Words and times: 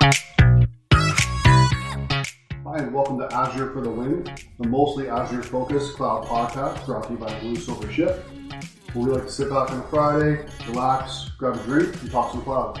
Hi, 0.00 0.14
and 2.76 2.94
welcome 2.94 3.18
to 3.18 3.28
Azure 3.32 3.70
for 3.72 3.80
the 3.80 3.90
Win, 3.90 4.24
the 4.58 4.68
mostly 4.68 5.08
Azure 5.08 5.42
focused 5.42 5.96
cloud 5.96 6.26
podcast 6.26 6.86
brought 6.86 7.04
to 7.04 7.12
you 7.12 7.18
by 7.18 7.38
Blue 7.40 7.56
Silver 7.56 7.90
Shift, 7.92 8.28
where 8.92 9.06
we 9.06 9.12
like 9.12 9.24
to 9.24 9.30
sit 9.30 9.50
back 9.50 9.70
on 9.70 9.80
a 9.80 9.82
Friday, 9.84 10.46
relax, 10.68 11.30
grab 11.38 11.56
a 11.56 11.62
drink, 11.64 12.00
and 12.02 12.10
talk 12.10 12.32
some 12.32 12.42
cloud. 12.42 12.78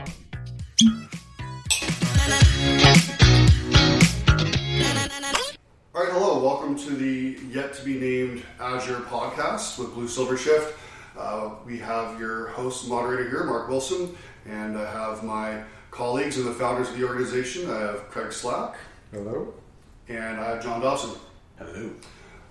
All 5.94 6.04
right, 6.04 6.12
hello, 6.12 6.42
welcome 6.42 6.76
to 6.78 6.90
the 6.90 7.38
yet 7.50 7.74
to 7.74 7.84
be 7.84 7.98
named 7.98 8.44
Azure 8.60 9.00
podcast 9.00 9.78
with 9.78 9.94
Blue 9.94 10.08
Silver 10.08 10.36
Shift. 10.36 10.78
Uh, 11.18 11.50
we 11.66 11.78
have 11.78 12.20
your 12.20 12.48
host 12.48 12.88
moderator 12.88 13.28
here, 13.28 13.42
Mark 13.44 13.68
Wilson, 13.68 14.16
and 14.46 14.78
I 14.78 14.88
have 14.90 15.24
my 15.24 15.64
colleagues 15.90 16.36
and 16.36 16.46
the 16.46 16.52
founders 16.52 16.88
of 16.90 16.98
the 16.98 17.06
organization. 17.06 17.70
I 17.70 17.80
have 17.80 18.08
Craig 18.10 18.32
Slack. 18.32 18.76
Hello. 19.12 19.52
And 20.08 20.40
I 20.40 20.50
have 20.50 20.62
John 20.62 20.80
Dawson. 20.80 21.18
Hello. 21.58 21.90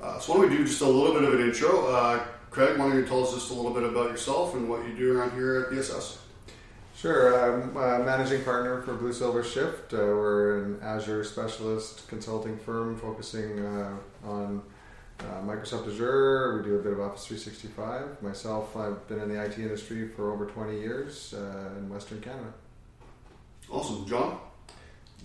Uh, 0.02 0.20
so 0.20 0.34
why 0.34 0.42
don't 0.42 0.50
we 0.50 0.58
do 0.58 0.66
just 0.66 0.82
a 0.82 0.88
little 0.88 1.14
bit 1.14 1.24
of 1.24 1.40
an 1.40 1.42
intro? 1.42 1.88
Uh, 1.88 2.24
Craig, 2.50 2.78
why 2.78 2.90
don't 2.90 2.98
you 2.98 3.06
tell 3.06 3.24
us 3.24 3.34
just 3.34 3.52
a 3.52 3.54
little 3.54 3.72
bit 3.72 3.84
about 3.84 4.10
yourself 4.10 4.54
and 4.54 4.70
what 4.70 4.88
you 4.88 4.96
do 4.96 5.18
around 5.18 5.32
here 5.32 5.62
at 5.62 5.72
BSS? 5.72 6.18
Sure. 6.96 7.40
I'm 7.40 7.78
a 7.78 8.04
managing 8.04 8.44
partner 8.44 8.82
for 8.82 8.96
Blue 8.96 9.14
Silver 9.14 9.44
Shift. 9.44 9.94
Uh, 9.94 9.98
we're 9.98 10.64
an 10.64 10.80
Azure 10.82 11.24
specialist 11.24 12.08
consulting 12.08 12.58
firm 12.58 12.98
focusing 12.98 13.60
uh, 13.60 13.96
on 14.26 14.64
uh, 15.20 15.42
Microsoft 15.46 15.88
Azure. 15.88 16.58
We 16.58 16.70
do 16.70 16.76
a 16.76 16.82
bit 16.82 16.94
of 16.94 17.00
Office 17.00 17.28
365. 17.28 18.24
Myself, 18.24 18.76
I've 18.76 19.08
been 19.08 19.20
in 19.20 19.30
the 19.30 19.44
IT 19.44 19.60
industry 19.60 20.08
for 20.08 20.32
over 20.34 20.46
20 20.46 20.80
years 20.80 21.36
uh, 21.36 21.78
in 21.78 21.90
Western 21.90 22.20
Canada. 22.22 22.54
Awesome. 23.70 24.06
John? 24.08 24.40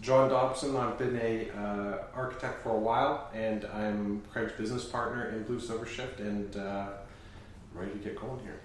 John 0.00 0.28
Dobson. 0.28 0.76
I've 0.76 0.98
been 0.98 1.16
a 1.16 1.48
uh, 1.50 1.98
architect 2.14 2.62
for 2.62 2.70
a 2.70 2.78
while, 2.78 3.30
and 3.32 3.64
I'm 3.66 4.22
Craig's 4.32 4.52
business 4.52 4.84
partner 4.84 5.28
in 5.30 5.44
Blue 5.44 5.60
Silver 5.60 5.86
Shift, 5.86 6.18
and 6.18 6.56
uh, 6.56 6.88
ready 7.74 7.92
to 7.92 7.98
get 7.98 8.20
going 8.20 8.40
here. 8.40 8.60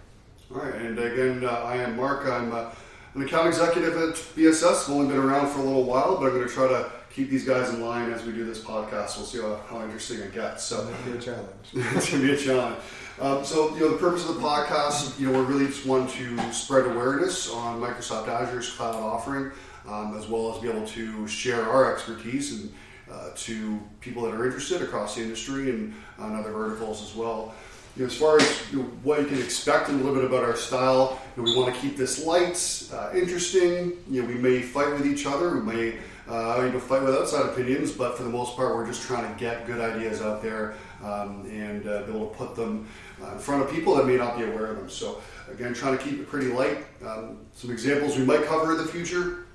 All 0.54 0.62
right, 0.62 0.76
and 0.76 0.98
again, 0.98 1.46
uh, 1.46 1.50
I 1.50 1.78
am 1.78 1.96
Mark. 1.96 2.26
I'm 2.26 2.52
uh, 2.54 2.72
an 3.14 3.22
account 3.22 3.48
executive 3.48 3.96
at 3.96 4.16
BSS. 4.16 4.86
I've 4.86 4.90
only 4.90 5.08
been 5.08 5.24
around 5.24 5.50
for 5.50 5.60
a 5.60 5.64
little 5.64 5.84
while, 5.84 6.18
but 6.18 6.28
I'm 6.28 6.34
going 6.34 6.48
to 6.48 6.54
try 6.54 6.68
to 6.70 6.92
keep 7.12 7.30
these 7.30 7.46
guys 7.46 7.70
in 7.70 7.82
line 7.82 8.12
as 8.12 8.24
we 8.24 8.32
do 8.32 8.46
this 8.46 8.64
podcast. 8.64 9.18
We'll 9.18 9.26
see 9.26 9.42
how, 9.42 9.60
how 9.70 9.84
interesting 9.84 10.20
it 10.20 10.34
gets. 10.34 10.64
So 10.64 10.88
it's 10.88 11.04
going 11.04 11.04
to 11.04 11.12
be 11.12 11.18
a 11.18 11.22
challenge. 11.22 11.50
it's 11.96 12.10
going 12.10 12.22
to 12.22 12.28
be 12.28 12.34
a 12.34 12.38
challenge. 12.38 12.78
Um, 13.20 13.44
so, 13.44 13.74
you 13.76 13.82
know, 13.82 13.90
the 13.90 13.98
purpose 13.98 14.30
of 14.30 14.36
the 14.36 14.42
podcast, 14.42 15.20
you 15.20 15.26
know, 15.26 15.40
we're 15.40 15.46
really 15.46 15.66
just 15.66 15.86
want 15.86 16.12
to 16.12 16.54
spread 16.54 16.86
awareness 16.86 17.52
on 17.52 17.82
Microsoft 17.82 18.28
Azure's 18.28 18.70
cloud 18.70 18.94
offering, 18.96 19.52
um, 19.88 20.18
as 20.18 20.28
well 20.28 20.54
as 20.54 20.62
be 20.62 20.70
able 20.70 20.86
to 20.88 21.28
share 21.28 21.64
our 21.64 21.94
expertise 21.94 22.62
and 22.62 22.74
uh, 23.12 23.30
to 23.36 23.80
people 24.02 24.24
that 24.24 24.34
are 24.34 24.46
interested 24.46 24.82
across 24.82 25.16
the 25.16 25.22
industry 25.22 25.70
and 25.70 25.94
on 26.20 26.36
other 26.36 26.52
verticals 26.52 27.02
as 27.02 27.16
well. 27.16 27.54
You 27.96 28.04
know, 28.04 28.08
as 28.08 28.16
far 28.16 28.38
as 28.38 28.72
you 28.72 28.80
know, 28.80 28.84
what 29.02 29.22
you 29.22 29.26
can 29.26 29.42
expect 29.42 29.90
and 29.90 30.00
a 30.00 30.04
little 30.04 30.20
bit 30.20 30.26
about 30.26 30.44
our 30.44 30.56
style, 30.56 31.20
you 31.36 31.44
know, 31.44 31.52
we 31.52 31.58
want 31.58 31.74
to 31.74 31.82
keep 31.82 31.98
this 31.98 32.26
light, 32.26 32.90
uh, 32.94 33.12
interesting. 33.16 33.94
You 34.10 34.22
know, 34.22 34.28
we 34.28 34.36
may 34.36 34.62
fight 34.62 34.92
with 34.92 35.08
each 35.08 35.26
other, 35.26 35.56
we 35.56 35.62
may 35.62 35.98
uh, 36.30 36.62
you 36.66 36.74
know, 36.74 36.80
fight 36.80 37.02
with 37.02 37.16
outside 37.16 37.46
opinions, 37.46 37.92
but 37.92 38.18
for 38.18 38.24
the 38.24 38.30
most 38.30 38.56
part, 38.56 38.76
we're 38.76 38.86
just 38.86 39.02
trying 39.04 39.34
to 39.34 39.40
get 39.40 39.66
good 39.66 39.80
ideas 39.80 40.22
out 40.22 40.42
there 40.42 40.76
um, 41.04 41.46
and 41.50 41.88
uh, 41.88 42.04
be 42.04 42.12
able 42.12 42.28
to 42.28 42.36
put 42.36 42.56
them 42.56 42.88
uh, 43.24 43.32
in 43.32 43.40
front 43.40 43.64
of 43.64 43.72
people 43.72 43.96
that 43.96 44.06
may 44.06 44.18
not 44.18 44.38
be 44.38 44.44
aware 44.44 44.68
of 44.68 44.78
them. 44.78 44.90
So, 44.90 45.22
again, 45.50 45.74
trying 45.74 45.98
to 45.98 46.04
keep 46.04 46.20
it 46.20 46.30
pretty 46.30 46.48
light. 46.48 46.86
Um, 47.06 47.38
some 47.56 47.72
examples 47.72 48.18
we 48.18 48.26
might 48.26 48.44
cover 48.44 48.74
in 48.74 48.78
the 48.78 48.86
future. 48.86 49.47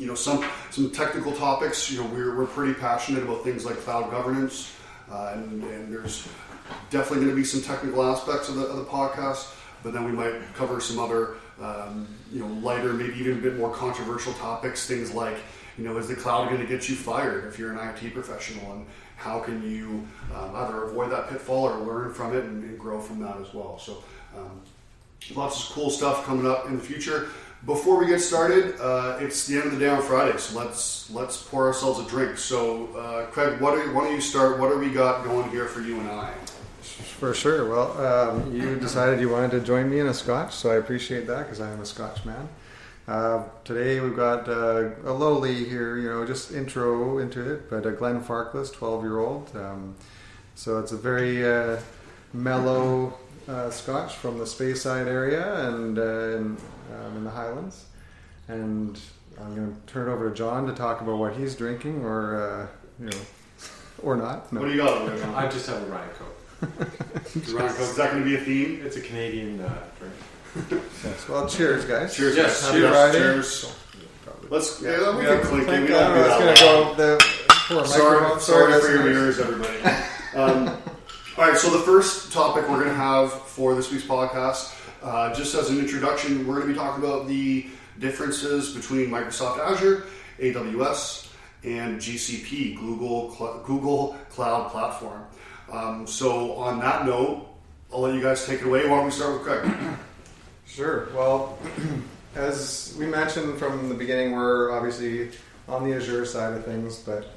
You 0.00 0.06
know, 0.06 0.14
some 0.14 0.44
some 0.70 0.90
technical 0.90 1.32
topics. 1.32 1.90
You 1.90 2.00
know, 2.00 2.06
we're, 2.06 2.36
we're 2.36 2.46
pretty 2.46 2.74
passionate 2.74 3.22
about 3.22 3.44
things 3.44 3.66
like 3.66 3.76
cloud 3.78 4.10
governance, 4.10 4.74
uh, 5.10 5.32
and, 5.34 5.62
and 5.62 5.92
there's 5.92 6.26
definitely 6.88 7.26
going 7.26 7.30
to 7.30 7.36
be 7.36 7.44
some 7.44 7.60
technical 7.60 8.02
aspects 8.02 8.48
of 8.48 8.54
the, 8.54 8.64
of 8.64 8.76
the 8.76 8.84
podcast. 8.84 9.54
But 9.82 9.92
then 9.92 10.04
we 10.04 10.12
might 10.12 10.40
cover 10.54 10.80
some 10.80 10.98
other, 10.98 11.36
um, 11.60 12.06
you 12.32 12.40
know, 12.40 12.46
lighter, 12.46 12.92
maybe 12.92 13.18
even 13.18 13.38
a 13.38 13.40
bit 13.40 13.56
more 13.56 13.72
controversial 13.72 14.32
topics. 14.34 14.86
Things 14.86 15.12
like 15.12 15.36
you 15.80 15.84
know, 15.84 15.96
is 15.96 16.08
the 16.08 16.14
cloud 16.14 16.48
going 16.48 16.60
to 16.60 16.66
get 16.66 16.88
you 16.88 16.94
fired 16.94 17.46
if 17.46 17.58
you're 17.58 17.72
an 17.72 17.88
IT 17.88 18.12
professional? 18.12 18.72
And 18.72 18.86
how 19.16 19.40
can 19.40 19.62
you 19.62 20.06
um, 20.34 20.54
either 20.56 20.84
avoid 20.84 21.10
that 21.10 21.28
pitfall 21.28 21.64
or 21.64 21.78
learn 21.80 22.12
from 22.12 22.36
it 22.36 22.44
and, 22.44 22.62
and 22.62 22.78
grow 22.78 23.00
from 23.00 23.20
that 23.20 23.36
as 23.38 23.52
well? 23.54 23.78
So, 23.78 24.02
um, 24.36 24.60
lots 25.34 25.68
of 25.68 25.74
cool 25.74 25.90
stuff 25.90 26.24
coming 26.24 26.46
up 26.46 26.66
in 26.66 26.76
the 26.76 26.82
future. 26.82 27.28
Before 27.66 27.98
we 27.98 28.06
get 28.06 28.20
started, 28.20 28.80
uh, 28.80 29.18
it's 29.20 29.46
the 29.46 29.56
end 29.56 29.66
of 29.66 29.72
the 29.72 29.78
day 29.78 29.88
on 29.88 30.00
Friday, 30.00 30.38
so 30.38 30.58
let's 30.58 31.10
let's 31.10 31.42
pour 31.42 31.66
ourselves 31.66 32.00
a 32.00 32.08
drink. 32.08 32.38
So, 32.38 32.86
uh, 32.94 33.26
Craig, 33.26 33.60
what 33.60 33.74
are, 33.74 33.92
why 33.92 34.04
don't 34.04 34.14
you 34.14 34.20
start? 34.22 34.58
What 34.58 34.70
do 34.70 34.78
we 34.78 34.90
got 34.90 35.24
going 35.24 35.50
here 35.50 35.66
for 35.66 35.82
you 35.82 36.00
and 36.00 36.08
I? 36.08 36.32
For 37.18 37.34
sure. 37.34 37.68
Well, 37.68 38.00
um, 38.00 38.56
you 38.56 38.76
decided 38.76 39.20
you 39.20 39.28
wanted 39.28 39.50
to 39.50 39.60
join 39.60 39.90
me 39.90 40.00
in 40.00 40.06
a 40.06 40.14
Scotch, 40.14 40.54
so 40.54 40.70
I 40.70 40.76
appreciate 40.76 41.26
that 41.26 41.42
because 41.42 41.60
I 41.60 41.70
am 41.70 41.82
a 41.82 41.84
Scotch 41.84 42.24
man. 42.24 42.48
Uh, 43.06 43.44
today 43.64 44.00
we've 44.00 44.16
got 44.16 44.48
uh, 44.48 44.90
a 45.04 45.12
lowly 45.12 45.64
here, 45.64 45.98
you 45.98 46.08
know, 46.08 46.24
just 46.24 46.52
intro 46.52 47.18
into 47.18 47.52
it, 47.52 47.68
but 47.68 47.84
a 47.84 47.90
Glenfarclas, 47.90 48.72
12 48.72 49.02
year 49.02 49.18
old. 49.18 49.54
Um, 49.54 49.96
so 50.54 50.78
it's 50.78 50.92
a 50.92 50.96
very 50.96 51.46
uh, 51.46 51.78
mellow 52.32 53.18
uh, 53.48 53.70
scotch 53.70 54.14
from 54.14 54.38
the 54.38 54.44
Speyside 54.44 55.06
area 55.06 55.68
and 55.68 55.98
uh, 55.98 56.02
in, 56.02 56.56
um, 56.94 57.16
in, 57.16 57.24
the 57.24 57.30
Highlands. 57.30 57.86
And 58.48 59.00
I'm 59.40 59.54
going 59.54 59.74
to 59.74 59.92
turn 59.92 60.08
it 60.08 60.12
over 60.12 60.28
to 60.28 60.34
John 60.34 60.66
to 60.66 60.72
talk 60.72 61.00
about 61.00 61.18
what 61.18 61.36
he's 61.36 61.54
drinking 61.54 62.04
or, 62.04 62.40
uh, 62.40 62.66
you 62.98 63.10
know, 63.10 63.18
or 64.02 64.16
not. 64.16 64.52
No. 64.52 64.60
What 64.60 64.66
do 64.66 64.72
you 64.72 64.78
got? 64.78 65.18
John? 65.18 65.34
I 65.34 65.48
just 65.48 65.66
have 65.66 65.82
a 65.82 65.86
Ryan 65.86 66.10
Coke. 66.10 66.36
Ryan 67.54 67.72
Coke, 67.72 67.80
is 67.80 67.96
that 67.96 68.10
going 68.10 68.22
to 68.22 68.28
be 68.28 68.36
a 68.36 68.40
theme? 68.40 68.82
It's 68.84 68.96
a 68.96 69.00
Canadian 69.00 69.58
drink 69.98 70.14
yes. 70.54 71.28
Well, 71.28 71.48
cheers, 71.48 71.84
guys. 71.84 72.14
Cheers. 72.14 72.36
Yes. 72.36 72.62
Happy 72.62 72.78
cheers. 72.78 72.90
Friday. 72.90 73.18
Cheers. 73.18 73.76
Let's. 74.48 74.82
Yeah, 74.82 74.90
yeah 75.00 75.16
we 75.16 75.24
can 75.24 75.40
clink 75.42 75.68
it. 75.68 75.80
We 75.82 75.86
don't 75.88 76.14
do 76.14 76.44
that. 76.44 76.58
Go 77.68 77.82
the, 77.82 77.86
sorry, 77.86 78.40
sorry 78.40 78.80
for 78.80 78.88
your 78.88 79.08
ears, 79.08 79.38
everybody. 79.38 79.78
um, 80.34 80.76
all 81.40 81.46
right. 81.46 81.56
So 81.56 81.70
the 81.70 81.82
first 81.84 82.34
topic 82.34 82.68
we're 82.68 82.76
going 82.76 82.88
to 82.88 82.94
have 82.94 83.32
for 83.32 83.74
this 83.74 83.90
week's 83.90 84.04
podcast, 84.04 84.78
uh, 85.02 85.32
just 85.32 85.54
as 85.54 85.70
an 85.70 85.78
introduction, 85.78 86.46
we're 86.46 86.56
going 86.56 86.66
to 86.66 86.72
be 86.74 86.78
talking 86.78 87.02
about 87.02 87.28
the 87.28 87.66
differences 87.98 88.74
between 88.74 89.08
Microsoft 89.08 89.58
Azure, 89.58 90.04
AWS, 90.38 91.32
and 91.64 91.98
GCP, 91.98 92.76
Google 92.78 93.34
Cl- 93.34 93.62
Google 93.64 94.18
Cloud 94.28 94.70
Platform. 94.70 95.24
Um, 95.72 96.06
so 96.06 96.56
on 96.56 96.78
that 96.80 97.06
note, 97.06 97.48
I'll 97.90 98.00
let 98.00 98.14
you 98.14 98.20
guys 98.20 98.44
take 98.44 98.60
it 98.60 98.66
away. 98.66 98.86
Why 98.86 98.96
don't 98.96 99.06
we 99.06 99.10
start 99.10 99.32
with 99.32 99.42
Craig? 99.42 99.74
Sure. 100.66 101.08
Well, 101.14 101.58
as 102.36 102.94
we 102.98 103.06
mentioned 103.06 103.58
from 103.58 103.88
the 103.88 103.94
beginning, 103.94 104.32
we're 104.32 104.70
obviously 104.70 105.30
on 105.66 105.88
the 105.88 105.96
Azure 105.96 106.26
side 106.26 106.52
of 106.52 106.64
things, 106.66 106.98
but 106.98 107.32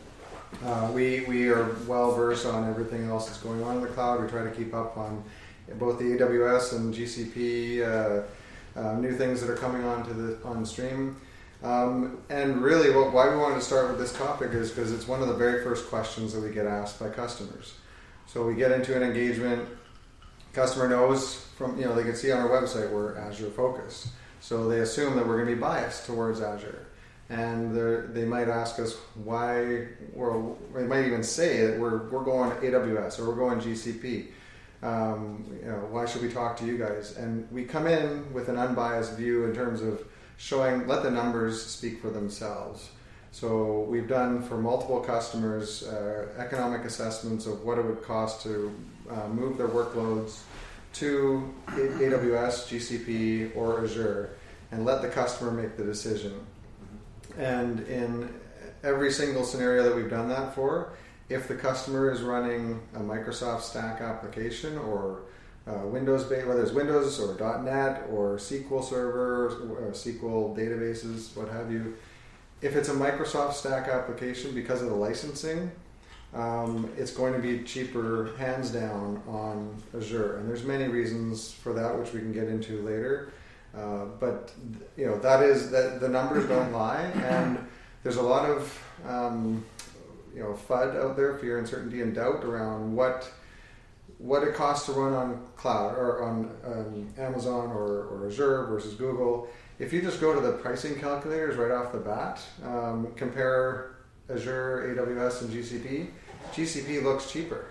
uh, 0.66 0.92
we 0.94 1.22
we 1.22 1.50
are 1.50 1.76
well 1.88 2.14
versed 2.14 2.46
on 2.46 2.70
everything 2.70 3.10
else 3.10 3.28
that's 3.28 3.40
going 3.40 3.64
on 3.64 3.78
in 3.78 3.82
the 3.82 3.90
cloud. 3.90 4.22
We 4.22 4.28
try 4.28 4.44
to 4.44 4.52
keep 4.52 4.74
up 4.74 4.98
on 4.98 5.24
both 5.80 6.00
the 6.00 6.06
AWS 6.06 6.74
and 6.76 6.94
GCP 6.94 7.82
uh, 7.82 8.80
uh, 8.80 8.94
new 8.96 9.16
things 9.16 9.42
that 9.42 9.50
are 9.50 9.56
coming 9.56 9.84
onto 9.84 10.14
the 10.14 10.44
on 10.46 10.66
stream. 10.66 11.16
Um, 11.64 12.22
and 12.30 12.62
really, 12.62 12.94
what, 12.94 13.14
why 13.14 13.30
we 13.30 13.38
wanted 13.38 13.56
to 13.56 13.62
start 13.62 13.90
with 13.90 13.98
this 13.98 14.12
topic 14.14 14.52
is 14.52 14.70
because 14.70 14.92
it's 14.92 15.08
one 15.08 15.22
of 15.22 15.30
the 15.30 15.36
very 15.36 15.64
first 15.64 15.88
questions 15.88 16.34
that 16.34 16.42
we 16.42 16.52
get 16.52 16.66
asked 16.66 17.00
by 17.00 17.10
customers. 17.10 17.76
So 18.28 18.46
we 18.46 18.56
get 18.56 18.72
into 18.72 18.96
an 18.96 19.04
engagement 19.04 19.70
customer 20.54 20.88
knows 20.88 21.36
from 21.58 21.78
you 21.78 21.86
know 21.86 21.96
they 21.96 22.04
can 22.04 22.16
see 22.16 22.32
on 22.32 22.40
our 22.40 22.50
website 22.50 22.90
we're 22.92 23.18
Azure 23.18 23.50
focused, 23.50 24.08
so 24.40 24.70
they 24.70 24.80
assume 24.80 25.16
that 25.16 25.28
we're 25.28 25.38
going 25.38 25.50
to 25.50 25.56
be 25.56 25.62
biased 25.62 26.06
towards 26.06 26.42
Azure, 26.42 26.86
and 27.30 27.76
they 28.14 28.26
might 28.26 28.50
ask 28.50 28.80
us 28.80 28.96
why, 29.24 29.88
or 30.16 30.56
they 30.76 30.84
might 30.84 31.06
even 31.06 31.24
say 31.24 31.66
that 31.66 31.80
we're 31.80 32.10
we're 32.10 32.24
going 32.24 32.52
AWS 32.52 33.20
or 33.20 33.28
we're 33.28 33.36
going 33.36 33.60
GCP. 33.60 34.28
Um, 34.82 35.46
you 35.62 35.72
know, 35.72 35.88
why 35.92 36.06
should 36.06 36.22
we 36.22 36.30
talk 36.30 36.58
to 36.58 36.66
you 36.66 36.78
guys? 36.78 37.16
And 37.16 37.50
we 37.52 37.64
come 37.64 37.88
in 37.88 38.32
with 38.34 38.50
an 38.50 38.58
unbiased 38.58 39.16
view 39.16 39.46
in 39.46 39.56
terms 39.56 39.82
of 39.82 40.06
showing 40.38 40.88
let 40.88 41.04
the 41.04 41.12
numbers 41.12 41.66
speak 41.66 42.02
for 42.02 42.10
themselves. 42.10 42.90
So 43.32 43.80
we've 43.90 44.08
done 44.08 44.44
for 44.44 44.58
multiple 44.58 45.00
customers 45.00 45.84
uh, 45.84 46.28
economic 46.38 46.86
assessments 46.86 47.48
of 47.48 47.64
what 47.64 47.80
it 47.80 47.86
would 47.86 48.04
cost 48.04 48.44
to 48.44 48.76
uh, 49.10 49.28
move 49.30 49.58
their 49.58 49.70
workloads 49.70 50.42
to 50.94 51.52
AWS, 51.70 52.68
GCP, 52.70 53.56
or 53.56 53.84
Azure, 53.84 54.36
and 54.72 54.86
let 54.86 55.02
the 55.02 55.08
customer 55.08 55.50
make 55.50 55.78
the 55.78 55.84
decision. 55.84 56.34
And 57.38 57.80
in 57.88 58.34
every 58.84 59.12
single 59.12 59.44
scenario 59.44 59.84
that 59.84 59.96
we've 59.96 60.10
done 60.10 60.30
that 60.30 60.54
for, 60.54 60.94
if 61.30 61.48
the 61.48 61.56
customer 61.56 62.12
is 62.12 62.22
running 62.22 62.82
a 62.96 63.00
Microsoft 63.00 63.62
Stack 63.62 64.02
application 64.02 64.78
or 64.78 65.22
uh, 65.66 65.86
Windows, 65.86 66.30
whether 66.30 66.62
it's 66.62 66.72
Windows 66.72 67.20
or 67.20 67.36
.NET 67.62 68.04
or 68.12 68.36
SQL 68.38 68.84
Server, 68.84 69.48
or 69.48 69.92
SQL 69.92 70.56
databases, 70.56 71.36
what 71.36 71.50
have 71.50 71.72
you, 71.72 71.96
if 72.62 72.76
it's 72.76 72.90
a 72.90 72.94
Microsoft 72.94 73.54
Stack 73.54 73.88
application 73.88 74.54
because 74.54 74.82
of 74.82 74.90
the 74.90 74.96
licensing, 74.96 75.72
um, 76.34 76.92
it's 76.98 77.12
going 77.12 77.34
to 77.34 77.40
be 77.40 77.64
cheaper, 77.64 78.32
hands 78.38 78.72
down, 78.72 79.22
on 79.28 79.76
Azure. 79.96 80.38
And 80.38 80.50
there's 80.50 80.64
many 80.64 80.88
reasons 80.88 81.52
for 81.52 81.74
that, 81.74 81.98
which 81.98 82.12
we 82.12 82.20
can 82.20 82.34
get 82.34 82.48
into 82.48 82.82
later. 82.82 83.32
Uh, 83.76 84.06
but 84.20 84.52
you 84.96 85.06
know 85.06 85.18
that 85.20 85.42
is 85.42 85.72
that 85.72 86.00
the 86.00 86.08
numbers 86.08 86.48
don't 86.48 86.72
lie, 86.72 87.02
and 87.16 87.58
there's 88.04 88.18
a 88.18 88.22
lot 88.22 88.50
of 88.50 88.84
um, 89.08 89.66
you 90.34 90.42
know 90.42 90.58
FUD 90.70 90.96
out 90.96 91.16
there, 91.16 91.38
fear, 91.38 91.60
uncertainty, 91.60 92.02
and 92.02 92.14
doubt 92.14 92.44
around 92.44 92.96
what 92.96 93.32
what 94.20 94.44
it 94.44 94.56
costs 94.56 94.86
to 94.86 94.94
run 94.94 95.14
on 95.14 95.46
cloud 95.58 95.98
or 95.98 96.24
on 96.24 96.50
um, 96.66 97.14
Amazon 97.18 97.72
or, 97.72 98.06
or 98.06 98.28
Azure 98.28 98.66
versus 98.68 98.94
Google. 98.94 99.50
If 99.80 99.92
you 99.92 100.02
just 100.02 100.22
go 100.22 100.34
to 100.34 100.40
the 100.40 100.54
pricing 100.54 100.96
calculators 100.96 101.58
right 101.58 101.72
off 101.72 101.92
the 101.92 101.98
bat, 101.98 102.40
um, 102.64 103.12
compare 103.16 103.96
Azure, 104.30 104.96
AWS, 104.96 105.42
and 105.42 105.50
GCP, 105.52 106.08
GCP 106.54 107.04
looks 107.04 107.32
cheaper. 107.32 107.66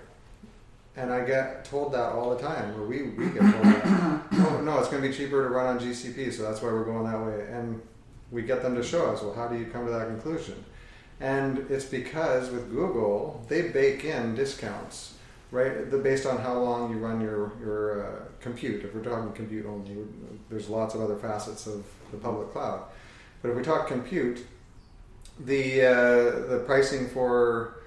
And 0.95 1.11
I 1.11 1.25
get 1.25 1.65
told 1.65 1.93
that 1.95 2.13
all 2.13 2.35
the 2.35 2.43
time, 2.43 2.79
or 2.79 2.87
we, 2.87 3.03
we 3.03 3.27
get 3.31 3.41
told 3.41 3.65
that. 3.65 4.23
oh, 4.33 4.61
no, 4.63 4.79
it's 4.79 4.89
going 4.89 5.03
to 5.03 5.09
be 5.09 5.15
cheaper 5.15 5.43
to 5.43 5.49
run 5.49 5.67
on 5.67 5.81
GCP, 5.81 6.33
so 6.33 6.43
that's 6.43 6.61
why 6.61 6.71
we're 6.71 6.85
going 6.85 7.05
that 7.11 7.19
way. 7.19 7.47
And 7.51 7.81
we 8.31 8.43
get 8.43 8.63
them 8.63 8.75
to 8.75 8.83
show 8.83 9.11
us, 9.11 9.23
well, 9.23 9.33
how 9.33 9.49
do 9.49 9.57
you 9.57 9.67
come 9.67 9.87
to 9.87 9.93
that 9.93 10.09
conclusion? 10.09 10.63
And 11.21 11.71
it's 11.71 11.85
because 11.85 12.51
with 12.51 12.71
Google, 12.71 13.45
they 13.49 13.69
bake 13.69 14.05
in 14.05 14.35
discounts, 14.35 15.15
right? 15.51 15.91
The, 15.91 15.97
based 15.97 16.27
on 16.27 16.39
how 16.39 16.59
long 16.59 16.91
you 16.91 16.99
run 16.99 17.21
your, 17.21 17.53
your 17.61 18.07
uh, 18.07 18.21
compute. 18.41 18.85
If 18.85 18.95
we're 18.95 19.05
talking 19.05 19.33
compute 19.33 19.65
only, 19.65 19.97
there's 20.51 20.69
lots 20.69 20.95
of 20.95 21.01
other 21.01 21.17
facets 21.17 21.67
of 21.67 21.85
the 22.11 22.19
public 22.19 22.53
cloud. 22.53 22.85
But 23.41 23.51
if 23.51 23.57
we 23.57 23.63
talk 23.63 23.87
compute, 23.87 24.45
the, 25.41 25.87
uh, 25.87 26.49
the 26.49 26.63
pricing 26.67 27.09
for 27.09 27.83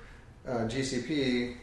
uh, 0.47 0.59
GCP 0.59 1.55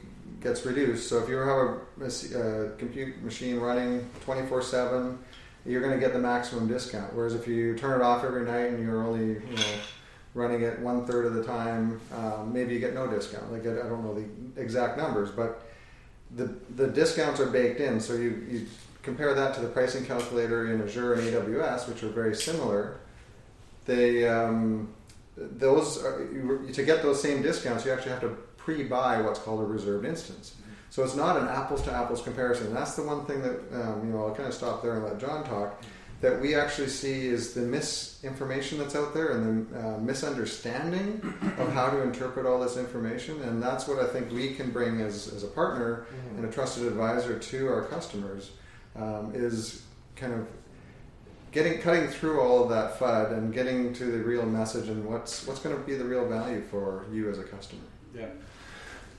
gets 0.42 0.64
reduced. 0.64 1.08
So 1.08 1.22
if 1.22 1.28
you 1.28 1.36
have 1.36 1.48
a, 1.48 2.38
a 2.38 2.70
compute 2.76 3.22
machine 3.22 3.58
running 3.58 4.08
24 4.24 4.62
7, 4.62 5.18
you're 5.64 5.80
going 5.80 5.94
to 5.94 6.00
get 6.00 6.12
the 6.12 6.18
maximum 6.18 6.68
discount. 6.68 7.14
Whereas 7.14 7.34
if 7.34 7.46
you 7.46 7.76
turn 7.76 8.00
it 8.00 8.04
off 8.04 8.24
every 8.24 8.44
night 8.44 8.70
and 8.70 8.82
you're 8.82 9.02
only 9.04 9.34
you 9.34 9.56
know 9.56 9.74
running 10.34 10.62
it 10.62 10.78
one 10.80 11.06
third 11.06 11.26
of 11.26 11.34
the 11.34 11.44
time, 11.44 12.00
um, 12.12 12.52
maybe 12.52 12.74
you 12.74 12.80
get 12.80 12.94
no 12.94 13.06
discount. 13.06 13.52
Like 13.52 13.62
I 13.62 13.88
don't 13.88 14.04
know 14.04 14.14
the 14.14 14.60
exact 14.60 14.98
numbers, 14.98 15.30
but 15.30 15.62
the 16.34 16.54
the 16.76 16.88
discounts 16.88 17.40
are 17.40 17.46
baked 17.46 17.80
in. 17.80 18.00
So 18.00 18.14
you, 18.14 18.46
you 18.50 18.66
compare 19.02 19.34
that 19.34 19.54
to 19.54 19.60
the 19.60 19.68
pricing 19.68 20.04
calculator 20.04 20.72
in 20.72 20.82
Azure 20.82 21.14
and 21.14 21.22
AWS, 21.22 21.88
which 21.88 22.02
are 22.02 22.08
very 22.08 22.34
similar. 22.34 22.98
They 23.84 24.28
um, 24.28 24.92
those 25.36 26.02
are, 26.02 26.28
you, 26.32 26.68
to 26.72 26.82
get 26.82 27.02
those 27.02 27.20
same 27.20 27.42
discounts, 27.42 27.84
you 27.84 27.92
actually 27.92 28.12
have 28.12 28.20
to 28.20 28.36
pre-buy 28.64 29.20
what's 29.20 29.40
called 29.40 29.60
a 29.60 29.64
reserved 29.64 30.06
instance. 30.06 30.54
So 30.90 31.02
it's 31.02 31.16
not 31.16 31.38
an 31.38 31.48
apples 31.48 31.82
to 31.82 31.92
apples 31.92 32.20
comparison. 32.20 32.66
And 32.66 32.76
that's 32.76 32.94
the 32.94 33.02
one 33.02 33.24
thing 33.24 33.40
that 33.42 33.58
um, 33.72 34.04
you 34.04 34.12
know. 34.12 34.26
I'll 34.26 34.34
kind 34.34 34.46
of 34.46 34.54
stop 34.54 34.82
there 34.82 34.94
and 34.96 35.04
let 35.04 35.18
John 35.18 35.42
talk. 35.44 35.82
That 36.20 36.40
we 36.40 36.54
actually 36.54 36.88
see 36.88 37.26
is 37.26 37.52
the 37.54 37.62
misinformation 37.62 38.78
that's 38.78 38.94
out 38.94 39.12
there 39.12 39.30
and 39.32 39.68
the 39.68 39.78
uh, 39.78 39.98
misunderstanding 39.98 41.20
of 41.58 41.72
how 41.72 41.88
to 41.88 42.02
interpret 42.02 42.46
all 42.46 42.60
this 42.60 42.76
information, 42.76 43.42
and 43.42 43.60
that's 43.60 43.88
what 43.88 43.98
I 43.98 44.06
think 44.06 44.30
we 44.30 44.54
can 44.54 44.70
bring 44.70 45.00
as, 45.00 45.32
as 45.32 45.42
a 45.42 45.48
partner 45.48 46.06
mm-hmm. 46.06 46.36
and 46.36 46.44
a 46.44 46.52
trusted 46.52 46.86
advisor 46.86 47.40
to 47.40 47.68
our 47.68 47.82
customers 47.86 48.52
um, 48.94 49.32
is 49.34 49.82
kind 50.14 50.32
of 50.32 50.46
getting 51.50 51.80
cutting 51.80 52.06
through 52.06 52.40
all 52.40 52.62
of 52.62 52.68
that 52.68 53.00
FUD 53.00 53.32
and 53.32 53.52
getting 53.52 53.92
to 53.94 54.04
the 54.04 54.18
real 54.18 54.46
message 54.46 54.88
and 54.88 55.04
what's 55.04 55.44
what's 55.46 55.58
going 55.58 55.74
to 55.74 55.82
be 55.82 55.96
the 55.96 56.04
real 56.04 56.28
value 56.28 56.62
for 56.70 57.04
you 57.10 57.30
as 57.30 57.38
a 57.38 57.42
customer. 57.42 57.82
Yeah 58.14 58.26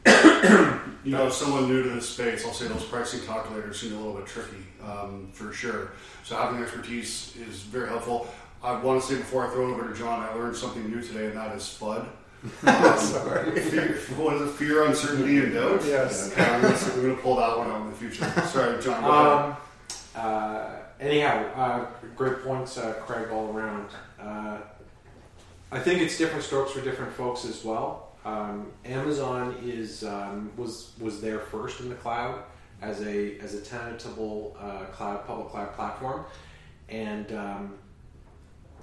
you 0.06 1.12
know, 1.12 1.30
someone 1.30 1.68
new 1.68 1.84
to 1.84 1.90
this 1.90 2.10
space, 2.10 2.46
I'll 2.46 2.54
say 2.54 2.68
those 2.68 2.84
pricing 2.84 3.22
calculators 3.22 3.80
seem 3.80 3.94
a 3.94 3.98
little 3.98 4.14
bit 4.14 4.26
tricky 4.26 4.64
um, 4.84 5.30
for 5.34 5.54
sure. 5.54 5.92
So 6.24 6.36
having 6.36 6.62
expertise 6.62 7.36
is 7.38 7.62
very 7.62 7.88
helpful. 7.90 8.28
I 8.64 8.80
want 8.82 9.02
to 9.02 9.08
say 9.08 9.16
before 9.18 9.46
I 9.46 9.50
throw 9.50 9.70
it 9.70 9.72
over 9.74 9.90
to 9.90 9.98
John, 9.98 10.22
I 10.22 10.34
learned 10.34 10.56
something 10.56 10.90
new 10.90 11.02
today, 11.02 11.28
and 11.28 11.38
that 11.38 11.56
is 11.56 11.64
FUD. 11.64 12.06
Um, 12.68 12.98
Sorry. 12.98 13.58
Fear, 13.62 13.96
what 14.18 14.34
is 14.36 14.42
it? 14.42 14.52
Fear, 14.56 14.88
uncertainty, 14.88 15.38
and 15.40 15.54
doubt. 15.54 15.82
Yes. 15.86 16.34
Yeah, 16.38 16.56
I'm 16.56 16.62
going 16.62 17.16
to 17.16 17.22
pull 17.22 17.38
that 17.38 17.58
one 17.58 17.72
out 17.72 17.82
in 17.84 17.90
the 17.90 17.96
future. 17.96 18.30
Sorry, 18.48 18.82
John. 18.84 19.02
Um, 19.06 19.58
uh, 20.14 20.70
anyhow, 21.00 21.46
uh, 21.56 21.86
great 22.18 22.44
points, 22.44 22.78
uh, 22.78 22.94
Craig, 23.06 23.30
all 23.32 23.56
around. 23.56 23.88
Uh, 24.20 24.58
I 25.72 25.80
think 25.80 26.02
it's 26.02 26.18
different 26.18 26.44
strokes 26.44 26.72
for 26.72 26.82
different 26.82 27.14
folks 27.14 27.46
as 27.46 27.64
well. 27.64 28.03
Um, 28.26 28.72
Amazon 28.86 29.58
is 29.64 30.04
um, 30.04 30.52
was 30.56 30.94
was 31.00 31.22
there 31.22 31.40
first 31.40 31.82
in 31.82 31.90
the 31.90 31.96
cloud 31.96 32.44
as 32.82 33.02
a 33.02 33.38
as 33.40 33.54
a 33.54 33.62
tenable 33.62 34.56
uh, 34.60 34.86
cloud 34.86 35.26
public 35.28 35.50
cloud 35.50 35.74
platform, 35.74 36.26
and 36.90 37.32
um, 37.34 37.74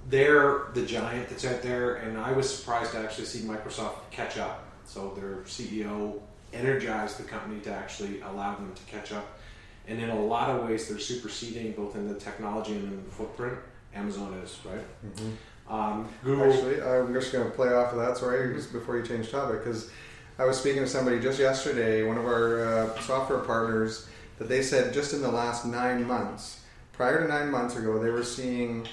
they're 0.09 0.67
the 0.73 0.85
giant 0.85 1.29
that's 1.29 1.45
out 1.45 1.61
there. 1.61 1.95
And 1.95 2.17
I 2.17 2.31
was 2.31 2.55
surprised 2.55 2.91
to 2.91 2.99
actually 2.99 3.25
see 3.25 3.39
Microsoft 3.39 3.95
catch 4.11 4.37
up. 4.37 4.65
So 4.85 5.13
their 5.15 5.37
CEO 5.45 6.19
energized 6.53 7.17
the 7.17 7.23
company 7.23 7.61
to 7.61 7.71
actually 7.71 8.21
allow 8.21 8.55
them 8.55 8.73
to 8.73 8.83
catch 8.83 9.11
up. 9.11 9.39
And 9.87 10.01
in 10.01 10.09
a 10.09 10.19
lot 10.19 10.49
of 10.49 10.67
ways, 10.67 10.87
they're 10.87 10.99
superseding 10.99 11.71
both 11.73 11.95
in 11.95 12.07
the 12.07 12.19
technology 12.19 12.73
and 12.73 12.83
in 12.83 13.03
the 13.03 13.11
footprint. 13.11 13.57
Amazon 13.93 14.33
is 14.35 14.57
right. 14.63 14.85
Mm-hmm. 15.05 15.31
Um, 15.71 16.09
Google. 16.21 16.51
Actually, 16.51 16.81
I'm 16.81 17.13
just 17.13 17.31
going 17.31 17.45
to 17.45 17.51
play 17.51 17.69
off 17.69 17.93
of 17.93 17.99
that. 17.99 18.17
Sorry, 18.17 18.53
just 18.53 18.73
before 18.73 18.97
you 18.97 19.05
change 19.05 19.31
topic, 19.31 19.63
because 19.63 19.89
I 20.37 20.43
was 20.43 20.59
speaking 20.59 20.81
to 20.81 20.87
somebody 20.87 21.19
just 21.21 21.39
yesterday, 21.39 22.03
one 22.03 22.17
of 22.17 22.25
our 22.25 22.65
uh, 22.65 22.99
software 22.99 23.39
partners, 23.39 24.09
that 24.37 24.49
they 24.49 24.63
said 24.63 24.93
just 24.93 25.13
in 25.13 25.21
the 25.21 25.31
last 25.31 25.65
nine 25.65 26.05
months, 26.05 26.61
prior 26.91 27.21
to 27.21 27.27
nine 27.27 27.49
months 27.49 27.77
ago, 27.77 28.03
they 28.03 28.09
were 28.09 28.23
seeing 28.23 28.85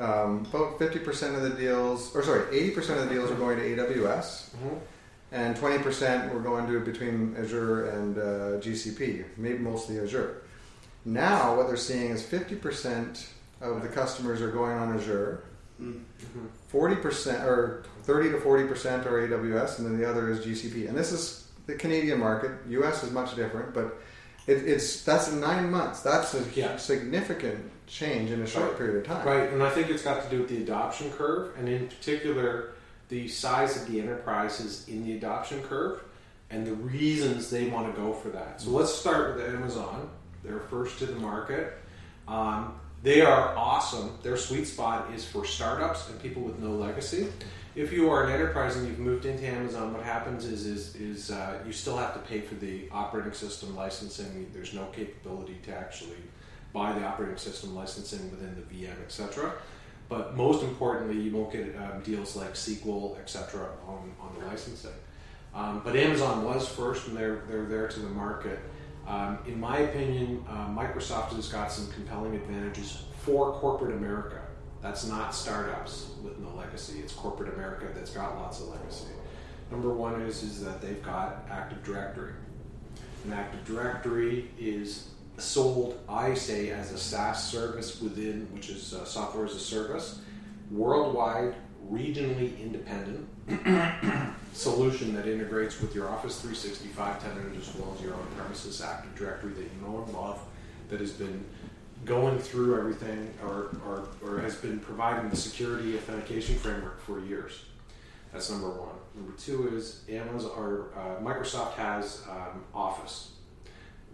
um, 0.00 0.44
about 0.52 0.80
50% 0.80 1.36
of 1.36 1.42
the 1.42 1.50
deals, 1.50 2.14
or 2.16 2.22
sorry, 2.24 2.44
80% 2.46 3.00
of 3.00 3.08
the 3.08 3.14
deals 3.14 3.30
are 3.30 3.36
going 3.36 3.58
to 3.58 3.76
AWS. 3.76 4.50
Mm-hmm. 4.50 4.76
And 5.30 5.56
20% 5.56 6.32
were 6.32 6.40
going 6.40 6.66
to 6.66 6.80
between 6.80 7.36
Azure 7.38 7.90
and 7.90 8.18
uh, 8.18 8.22
GCP, 8.60 9.24
maybe 9.36 9.58
mostly 9.58 10.00
Azure. 10.00 10.42
Now, 11.04 11.56
what 11.56 11.68
they're 11.68 11.76
seeing 11.76 12.10
is 12.10 12.22
50% 12.22 13.26
of 13.60 13.82
the 13.82 13.88
customers 13.88 14.40
are 14.40 14.50
going 14.50 14.76
on 14.78 14.96
Azure, 14.96 15.44
40 16.68 16.96
percent 16.96 17.44
or 17.44 17.84
30 18.04 18.32
to 18.32 18.40
40 18.40 18.68
percent 18.68 19.06
are 19.06 19.26
AWS, 19.26 19.78
and 19.78 19.86
then 19.86 19.98
the 19.98 20.08
other 20.08 20.30
is 20.30 20.44
GCP. 20.44 20.88
And 20.88 20.96
this 20.96 21.12
is 21.12 21.48
the 21.66 21.74
Canadian 21.74 22.20
market. 22.20 22.52
US 22.68 23.02
is 23.02 23.10
much 23.10 23.34
different, 23.34 23.74
but 23.74 24.00
it, 24.46 24.68
it's 24.68 25.02
that's 25.02 25.32
nine 25.32 25.70
months. 25.70 26.00
That's 26.00 26.34
a 26.34 26.44
yeah. 26.54 26.76
significant 26.76 27.70
change 27.86 28.30
in 28.30 28.42
a 28.42 28.46
short 28.46 28.70
right. 28.70 28.78
period 28.78 28.96
of 28.96 29.06
time. 29.06 29.26
Right, 29.26 29.52
and 29.52 29.62
I 29.62 29.70
think 29.70 29.90
it's 29.90 30.02
got 30.02 30.22
to 30.22 30.30
do 30.30 30.40
with 30.40 30.48
the 30.48 30.62
adoption 30.62 31.10
curve, 31.12 31.56
and 31.58 31.68
in 31.68 31.88
particular, 31.88 32.72
the 33.08 33.28
size 33.28 33.80
of 33.80 33.90
the 33.90 34.00
enterprises 34.00 34.88
in 34.88 35.04
the 35.04 35.16
adoption 35.16 35.62
curve, 35.62 36.02
and 36.50 36.66
the 36.66 36.74
reasons 36.74 37.50
they 37.50 37.68
want 37.68 37.94
to 37.94 38.00
go 38.00 38.12
for 38.12 38.28
that. 38.30 38.60
So 38.60 38.70
let's 38.70 38.92
start 38.92 39.36
with 39.36 39.44
Amazon. 39.46 40.08
They're 40.42 40.60
first 40.60 40.98
to 40.98 41.06
the 41.06 41.16
market. 41.16 41.78
Um, 42.28 42.78
they 43.04 43.20
are 43.20 43.54
awesome. 43.54 44.18
Their 44.22 44.38
sweet 44.38 44.64
spot 44.64 45.12
is 45.14 45.24
for 45.26 45.44
startups 45.44 46.08
and 46.08 46.20
people 46.20 46.42
with 46.42 46.58
no 46.58 46.70
legacy. 46.70 47.28
If 47.76 47.92
you 47.92 48.10
are 48.10 48.24
an 48.24 48.32
enterprise 48.32 48.76
and 48.76 48.88
you've 48.88 48.98
moved 48.98 49.26
into 49.26 49.46
Amazon, 49.46 49.92
what 49.92 50.02
happens 50.02 50.46
is 50.46 50.64
is, 50.64 50.96
is 50.96 51.30
uh, 51.30 51.58
you 51.66 51.72
still 51.72 51.98
have 51.98 52.14
to 52.14 52.20
pay 52.20 52.40
for 52.40 52.54
the 52.54 52.88
operating 52.90 53.34
system 53.34 53.76
licensing. 53.76 54.50
There's 54.54 54.72
no 54.72 54.86
capability 54.86 55.58
to 55.64 55.76
actually 55.76 56.16
buy 56.72 56.98
the 56.98 57.04
operating 57.04 57.36
system 57.36 57.74
licensing 57.74 58.30
within 58.30 58.54
the 58.54 58.62
VM, 58.74 58.98
etc. 59.04 59.52
But 60.08 60.34
most 60.34 60.62
importantly, 60.62 61.20
you 61.20 61.30
won't 61.36 61.52
get 61.52 61.76
um, 61.76 62.00
deals 62.02 62.36
like 62.36 62.54
SQL, 62.54 63.18
etc. 63.20 63.68
on, 63.86 64.14
on 64.18 64.34
the 64.38 64.46
licensing. 64.46 64.92
Um, 65.54 65.82
but 65.84 65.94
Amazon 65.94 66.44
was 66.44 66.66
first, 66.66 67.06
and 67.08 67.16
they're 67.16 67.42
they're 67.48 67.66
there 67.66 67.88
to 67.88 68.00
the 68.00 68.08
market. 68.08 68.60
Um, 69.06 69.38
in 69.46 69.60
my 69.60 69.78
opinion, 69.78 70.44
uh, 70.48 70.68
Microsoft 70.68 71.34
has 71.36 71.48
got 71.48 71.70
some 71.70 71.90
compelling 71.92 72.34
advantages 72.34 73.04
for 73.18 73.52
corporate 73.52 73.94
America. 73.94 74.40
That's 74.80 75.06
not 75.06 75.34
startups 75.34 76.10
with 76.22 76.38
no 76.38 76.54
legacy. 76.54 77.00
It's 77.00 77.12
corporate 77.12 77.52
America 77.54 77.88
that's 77.94 78.10
got 78.10 78.36
lots 78.36 78.60
of 78.60 78.68
legacy. 78.68 79.08
Number 79.70 79.92
one 79.92 80.20
is, 80.22 80.42
is 80.42 80.62
that 80.64 80.80
they've 80.80 81.02
got 81.02 81.46
Active 81.50 81.82
Directory. 81.84 82.32
An 83.24 83.32
Active 83.32 83.64
Directory 83.64 84.50
is 84.58 85.08
sold, 85.38 85.98
I 86.08 86.34
say, 86.34 86.70
as 86.70 86.92
a 86.92 86.98
SaaS 86.98 87.50
service 87.50 88.00
within, 88.00 88.46
which 88.52 88.68
is 88.68 88.94
uh, 88.94 89.04
software 89.04 89.46
as 89.46 89.54
a 89.54 89.60
service, 89.60 90.20
worldwide, 90.70 91.54
regionally 91.90 92.58
independent 92.60 93.28
solution 94.52 95.14
that 95.14 95.26
integrates 95.26 95.80
with 95.80 95.94
your 95.94 96.08
Office 96.08 96.40
365 96.40 97.22
tenant 97.22 97.56
as 97.56 97.74
well 97.74 97.94
as 97.96 98.02
your 98.02 98.14
own 98.14 98.26
premises 98.36 98.80
Active 98.80 99.14
Directory 99.14 99.52
that 99.52 99.62
you 99.62 99.86
know 99.86 100.02
and 100.04 100.14
love, 100.14 100.40
that 100.88 101.00
has 101.00 101.12
been 101.12 101.44
going 102.04 102.38
through 102.38 102.78
everything 102.78 103.32
or, 103.42 103.76
or, 103.86 104.08
or 104.22 104.40
has 104.40 104.56
been 104.56 104.78
providing 104.78 105.30
the 105.30 105.36
security 105.36 105.96
authentication 105.96 106.56
framework 106.56 107.00
for 107.00 107.20
years. 107.20 107.64
That's 108.32 108.50
number 108.50 108.68
one. 108.68 108.96
Number 109.14 109.32
two 109.38 109.74
is 109.76 110.02
Amazon 110.08 110.50
or 110.56 110.88
uh, 110.96 111.22
Microsoft 111.22 111.74
has 111.74 112.22
um, 112.28 112.64
Office, 112.74 113.30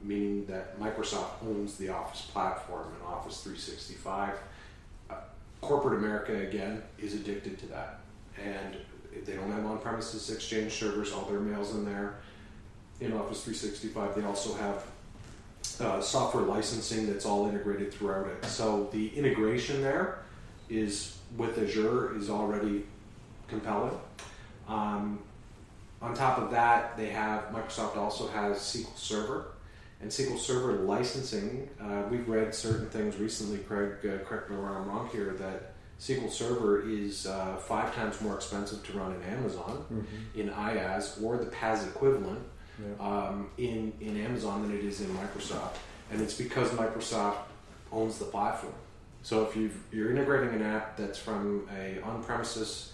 meaning 0.02 0.46
that 0.46 0.78
Microsoft 0.78 1.42
owns 1.42 1.76
the 1.76 1.88
Office 1.88 2.22
platform 2.22 2.88
and 2.94 3.02
Office 3.06 3.42
365. 3.42 4.34
Uh, 5.08 5.14
corporate 5.60 5.98
America 5.98 6.36
again 6.36 6.82
is 6.98 7.14
addicted 7.14 7.58
to 7.60 7.66
that, 7.66 8.00
and 8.42 8.76
they 9.24 9.34
don't 9.34 9.50
have 9.50 9.66
on-premises 9.66 10.30
Exchange 10.30 10.72
servers. 10.72 11.12
All 11.12 11.24
their 11.24 11.40
mails 11.40 11.74
in 11.74 11.84
there. 11.84 12.16
In 13.00 13.12
Office 13.14 13.42
365, 13.44 14.14
they 14.14 14.24
also 14.24 14.54
have 14.54 14.84
uh, 15.80 16.00
software 16.00 16.44
licensing 16.44 17.06
that's 17.06 17.24
all 17.24 17.48
integrated 17.48 17.92
throughout 17.92 18.26
it. 18.26 18.44
So 18.44 18.88
the 18.92 19.08
integration 19.16 19.80
there 19.80 20.18
is 20.68 21.16
with 21.36 21.58
Azure 21.58 22.16
is 22.16 22.28
already 22.28 22.84
compelling. 23.48 23.98
Um, 24.68 25.20
on 26.02 26.14
top 26.14 26.38
of 26.38 26.50
that, 26.50 26.96
they 26.96 27.08
have 27.08 27.50
Microsoft 27.50 27.96
also 27.96 28.28
has 28.28 28.58
SQL 28.58 28.96
Server, 28.96 29.52
and 30.00 30.10
SQL 30.10 30.38
Server 30.38 30.72
licensing. 30.72 31.68
Uh, 31.80 32.02
we've 32.10 32.28
read 32.28 32.54
certain 32.54 32.88
things 32.88 33.16
recently. 33.16 33.58
Craig, 33.58 33.92
uh, 34.04 34.24
correct 34.24 34.50
me 34.50 34.56
where 34.56 34.70
I'm 34.70 34.88
wrong 34.88 35.08
here. 35.12 35.34
That 35.38 35.69
SQL 36.00 36.30
Server 36.30 36.88
is 36.88 37.26
uh, 37.26 37.56
five 37.56 37.94
times 37.94 38.20
more 38.22 38.34
expensive 38.34 38.82
to 38.86 38.92
run 38.98 39.12
in 39.14 39.22
Amazon, 39.22 39.84
Mm-hmm. 39.92 40.40
in 40.40 40.48
IaaS, 40.48 41.22
or 41.22 41.36
the 41.36 41.46
PaaS 41.46 41.86
equivalent 41.86 42.40
Yeah. 42.80 43.06
um, 43.08 43.50
in 43.58 43.92
in 44.00 44.16
Amazon 44.16 44.62
than 44.62 44.72
it 44.78 44.84
is 44.84 45.00
in 45.02 45.08
Microsoft, 45.08 45.76
and 46.10 46.20
it's 46.22 46.34
because 46.34 46.70
Microsoft 46.70 47.36
owns 47.92 48.18
the 48.18 48.24
platform. 48.24 48.72
So 49.22 49.44
if 49.46 49.54
you 49.56 49.70
you're 49.92 50.10
integrating 50.10 50.54
an 50.58 50.62
app 50.62 50.96
that's 50.96 51.18
from 51.18 51.68
a 51.80 52.00
on-premises 52.02 52.92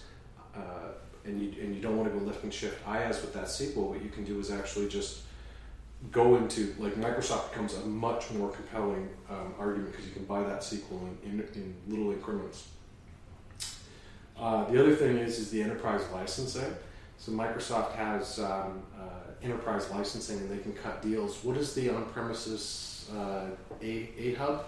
uh, 0.53 0.89
and 1.23 1.41
you 1.41 1.49
and 1.61 1.73
you 1.75 1.81
don't 1.81 1.95
want 1.97 2.11
to 2.11 2.19
go 2.19 2.25
lift 2.25 2.43
and 2.43 2.53
shift 2.53 2.85
IaaS 2.85 3.21
with 3.21 3.33
that 3.33 3.45
SQL, 3.45 3.87
what 3.91 4.03
you 4.03 4.09
can 4.09 4.25
do 4.25 4.37
is 4.39 4.51
actually 4.51 4.89
just 4.89 5.21
go 6.11 6.35
into 6.35 6.75
like 6.77 6.95
Microsoft 6.95 7.49
becomes 7.51 7.73
a 7.75 7.85
much 7.85 8.29
more 8.31 8.49
compelling 8.49 9.07
um, 9.29 9.53
argument 9.57 9.91
because 9.91 10.05
you 10.07 10.13
can 10.13 10.25
buy 10.25 10.43
that 10.43 10.59
SQL 10.61 10.99
in, 11.23 11.29
in, 11.31 11.39
in 11.55 11.75
little 11.87 12.11
increments. 12.11 12.67
Uh, 14.39 14.65
the 14.69 14.79
other 14.79 14.95
thing 14.95 15.17
is 15.17 15.39
is 15.39 15.49
the 15.49 15.61
enterprise 15.61 16.01
licensing. 16.13 16.75
So 17.17 17.31
Microsoft 17.31 17.93
has 17.95 18.39
um, 18.39 18.83
uh, 18.99 19.03
enterprise 19.41 19.89
licensing, 19.89 20.37
and 20.39 20.51
they 20.51 20.59
can 20.59 20.73
cut 20.73 21.01
deals. 21.01 21.43
What 21.43 21.57
is 21.57 21.73
the 21.73 21.89
on-premises 21.89 23.09
uh, 23.15 23.47
A 23.81 24.09
A 24.17 24.33
Hub? 24.35 24.65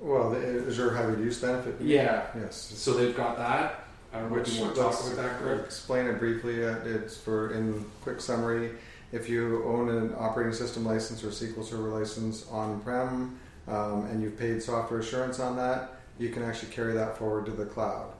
Well, 0.00 0.30
the 0.30 0.66
Azure 0.66 0.94
hybrid 0.94 1.20
use 1.20 1.40
benefit. 1.40 1.76
Yeah. 1.80 2.26
Yes. 2.34 2.56
So 2.56 2.94
they've 2.94 3.16
got 3.16 3.36
that. 3.36 3.84
I 4.12 4.20
don't 4.20 4.30
know 4.30 4.36
if 4.38 4.46
Which 4.46 4.54
you 4.56 4.62
want 4.62 4.74
to 4.74 4.80
talk 4.80 4.98
about 5.00 5.16
that, 5.16 5.38
Craig. 5.40 5.60
explain 5.64 6.06
it 6.06 6.18
briefly. 6.18 6.64
Uh, 6.64 6.76
It's 6.84 7.16
for 7.16 7.52
in 7.52 7.84
quick 8.02 8.20
summary. 8.20 8.70
If 9.12 9.28
you 9.28 9.64
own 9.66 9.88
an 9.90 10.14
operating 10.18 10.52
system 10.54 10.84
license 10.84 11.22
or 11.22 11.28
SQL 11.28 11.64
Server 11.64 11.88
license 11.90 12.46
on-prem, 12.50 13.38
um, 13.68 14.06
and 14.06 14.22
you've 14.22 14.38
paid 14.38 14.62
software 14.62 15.00
assurance 15.00 15.38
on 15.38 15.56
that, 15.56 15.92
you 16.18 16.30
can 16.30 16.42
actually 16.42 16.72
carry 16.72 16.94
that 16.94 17.16
forward 17.18 17.44
to 17.46 17.52
the 17.52 17.66
cloud. 17.66 18.10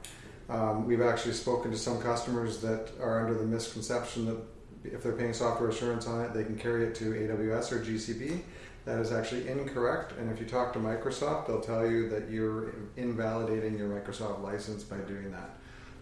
Um, 0.48 0.86
we've 0.86 1.02
actually 1.02 1.32
spoken 1.32 1.70
to 1.72 1.78
some 1.78 2.00
customers 2.00 2.58
that 2.58 2.90
are 3.00 3.20
under 3.20 3.34
the 3.38 3.44
misconception 3.44 4.26
that 4.26 4.36
if 4.84 5.02
they're 5.02 5.12
paying 5.12 5.32
software 5.32 5.68
assurance 5.68 6.06
on 6.06 6.24
it, 6.24 6.32
they 6.32 6.44
can 6.44 6.56
carry 6.56 6.84
it 6.84 6.94
to 6.96 7.04
AWS 7.06 7.72
or 7.72 7.80
GCP. 7.80 8.40
That 8.84 9.00
is 9.00 9.10
actually 9.10 9.48
incorrect. 9.48 10.12
And 10.16 10.30
if 10.30 10.38
you 10.38 10.46
talk 10.46 10.72
to 10.74 10.78
Microsoft, 10.78 11.48
they'll 11.48 11.60
tell 11.60 11.90
you 11.90 12.08
that 12.10 12.30
you're 12.30 12.74
invalidating 12.96 13.76
your 13.76 13.88
Microsoft 13.88 14.42
license 14.42 14.84
by 14.84 14.98
doing 14.98 15.32
that. 15.32 15.50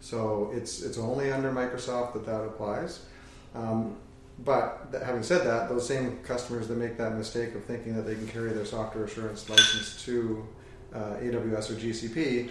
So 0.00 0.52
it's 0.54 0.82
it's 0.82 0.98
only 0.98 1.32
under 1.32 1.50
Microsoft 1.50 2.12
that 2.12 2.26
that 2.26 2.42
applies. 2.42 3.06
Um, 3.54 3.96
but 4.44 4.88
having 5.04 5.22
said 5.22 5.46
that, 5.46 5.70
those 5.70 5.86
same 5.86 6.18
customers 6.24 6.68
that 6.68 6.76
make 6.76 6.98
that 6.98 7.16
mistake 7.16 7.54
of 7.54 7.64
thinking 7.64 7.94
that 7.94 8.02
they 8.02 8.14
can 8.14 8.26
carry 8.26 8.52
their 8.52 8.66
software 8.66 9.04
assurance 9.04 9.48
license 9.48 10.04
to 10.04 10.46
uh, 10.92 11.16
AWS 11.22 11.70
or 11.70 11.74
GCP, 11.74 12.50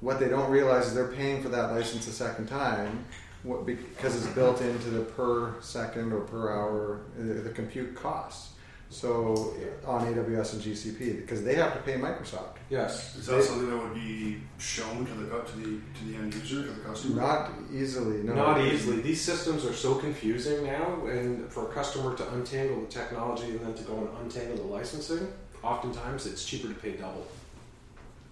what 0.00 0.20
they 0.20 0.28
don't 0.28 0.50
realize 0.50 0.86
is 0.86 0.94
they're 0.94 1.12
paying 1.12 1.42
for 1.42 1.48
that 1.48 1.72
license 1.72 2.06
a 2.06 2.12
second 2.12 2.48
time 2.48 3.04
what, 3.42 3.64
because 3.64 4.16
it's 4.16 4.34
built 4.34 4.60
into 4.60 4.90
the 4.90 5.02
per 5.02 5.54
second 5.60 6.12
or 6.12 6.20
per 6.20 6.50
hour 6.50 7.00
uh, 7.18 7.42
the 7.42 7.50
compute 7.50 7.94
costs. 7.94 8.52
So 8.88 9.52
on 9.84 10.06
AWS 10.06 10.54
and 10.54 10.62
GCP 10.62 11.20
because 11.20 11.42
they 11.42 11.56
have 11.56 11.72
to 11.72 11.80
pay 11.80 11.94
Microsoft. 11.94 12.58
Yes. 12.70 13.16
Is 13.16 13.26
that 13.26 13.42
something 13.42 13.68
that 13.68 13.76
would 13.76 13.94
be 13.94 14.40
shown 14.58 15.04
to 15.04 15.12
the 15.14 15.26
to 15.26 15.56
the 15.58 15.64
to 15.64 16.04
the 16.04 16.16
end 16.16 16.32
user 16.34 16.62
to 16.62 16.70
the 16.70 16.80
customer? 16.82 17.16
Not 17.20 17.50
easily. 17.72 18.22
No. 18.22 18.34
Not 18.34 18.60
easily. 18.60 19.02
These 19.02 19.20
systems 19.20 19.64
are 19.64 19.72
so 19.72 19.96
confusing 19.96 20.64
now, 20.64 21.04
and 21.06 21.50
for 21.50 21.68
a 21.68 21.74
customer 21.74 22.16
to 22.16 22.32
untangle 22.34 22.80
the 22.80 22.86
technology 22.86 23.50
and 23.50 23.60
then 23.60 23.74
to 23.74 23.82
go 23.82 23.96
and 23.98 24.08
untangle 24.22 24.56
the 24.56 24.72
licensing, 24.72 25.32
oftentimes 25.64 26.26
it's 26.26 26.44
cheaper 26.44 26.68
to 26.68 26.74
pay 26.74 26.92
double. 26.92 27.26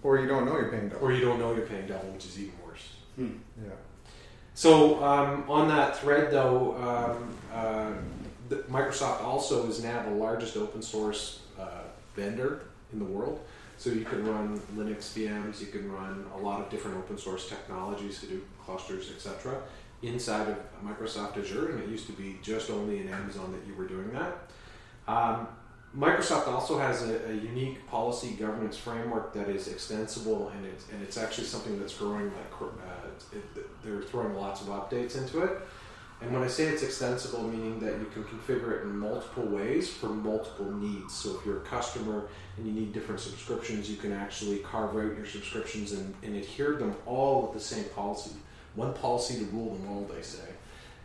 Or 0.05 0.19
you 0.19 0.27
don't 0.27 0.45
know 0.45 0.55
you're 0.59 0.69
paying 0.69 0.89
double. 0.89 1.07
Or 1.07 1.11
you 1.11 1.21
don't 1.21 1.39
know 1.39 1.55
you're 1.55 1.65
paying 1.65 1.87
double, 1.87 2.09
which 2.09 2.25
is 2.25 2.39
even 2.39 2.53
worse. 2.63 2.89
Hmm. 3.15 3.37
Yeah. 3.65 3.71
So 4.53 5.03
um, 5.03 5.45
on 5.49 5.67
that 5.69 5.97
thread, 5.97 6.31
though, 6.31 6.75
um, 6.77 7.33
uh, 7.51 7.91
the, 8.47 8.57
Microsoft 8.69 9.23
also 9.23 9.67
is 9.67 9.83
now 9.83 10.03
the 10.03 10.11
largest 10.11 10.57
open 10.57 10.83
source 10.83 11.41
uh, 11.59 11.85
vendor 12.15 12.65
in 12.93 12.99
the 12.99 13.05
world. 13.05 13.39
So 13.77 13.89
you 13.89 14.05
can 14.05 14.23
run 14.27 14.61
Linux 14.77 15.11
VMs, 15.11 15.59
you 15.59 15.67
can 15.67 15.91
run 15.91 16.23
a 16.35 16.37
lot 16.37 16.61
of 16.61 16.69
different 16.69 16.97
open 16.97 17.17
source 17.17 17.49
technologies, 17.49 18.23
Hadoop 18.23 18.43
clusters, 18.63 19.09
etc. 19.09 19.59
Inside 20.03 20.49
of 20.49 20.57
Microsoft 20.85 21.37
Azure, 21.39 21.71
and 21.71 21.83
it 21.83 21.89
used 21.89 22.05
to 22.05 22.13
be 22.13 22.37
just 22.43 22.69
only 22.69 22.99
in 22.99 23.09
Amazon 23.09 23.51
that 23.53 23.67
you 23.67 23.73
were 23.73 23.87
doing 23.87 24.13
that. 24.13 24.37
Um, 25.07 25.47
Microsoft 25.97 26.47
also 26.47 26.77
has 26.77 27.03
a, 27.03 27.29
a 27.29 27.33
unique 27.33 27.87
policy 27.87 28.31
governance 28.31 28.75
framework 28.75 29.33
that 29.33 29.47
is 29.47 29.69
extensible, 29.69 30.49
and 30.49 30.65
it's 30.65 30.85
and 30.91 31.01
it's 31.01 31.17
actually 31.17 31.47
something 31.47 31.79
that's 31.79 31.97
growing. 31.97 32.25
Like 32.25 32.61
uh, 32.61 33.07
it, 33.31 33.83
they're 33.83 34.01
throwing 34.01 34.35
lots 34.35 34.61
of 34.61 34.67
updates 34.67 35.17
into 35.17 35.43
it. 35.43 35.57
And 36.21 36.33
when 36.33 36.43
I 36.43 36.47
say 36.47 36.65
it's 36.65 36.81
extensible, 36.81 37.43
meaning 37.43 37.79
that 37.81 37.99
you 37.99 38.05
can 38.13 38.23
configure 38.23 38.79
it 38.79 38.83
in 38.83 38.97
multiple 38.97 39.45
ways 39.45 39.89
for 39.89 40.07
multiple 40.07 40.71
needs. 40.71 41.13
So 41.13 41.37
if 41.37 41.45
you're 41.45 41.57
a 41.57 41.65
customer 41.65 42.27
and 42.57 42.65
you 42.65 42.71
need 42.71 42.93
different 42.93 43.19
subscriptions, 43.19 43.89
you 43.89 43.97
can 43.97 44.13
actually 44.13 44.59
carve 44.59 44.95
out 44.95 45.17
your 45.17 45.25
subscriptions 45.25 45.91
and, 45.91 46.13
and 46.23 46.35
adhere 46.37 46.73
them 46.77 46.95
all 47.05 47.41
with 47.43 47.53
the 47.53 47.59
same 47.59 47.83
policy. 47.89 48.31
One 48.75 48.93
policy 48.93 49.39
to 49.39 49.45
rule 49.45 49.75
them 49.75 49.89
all, 49.89 50.09
they 50.13 50.21
say. 50.21 50.47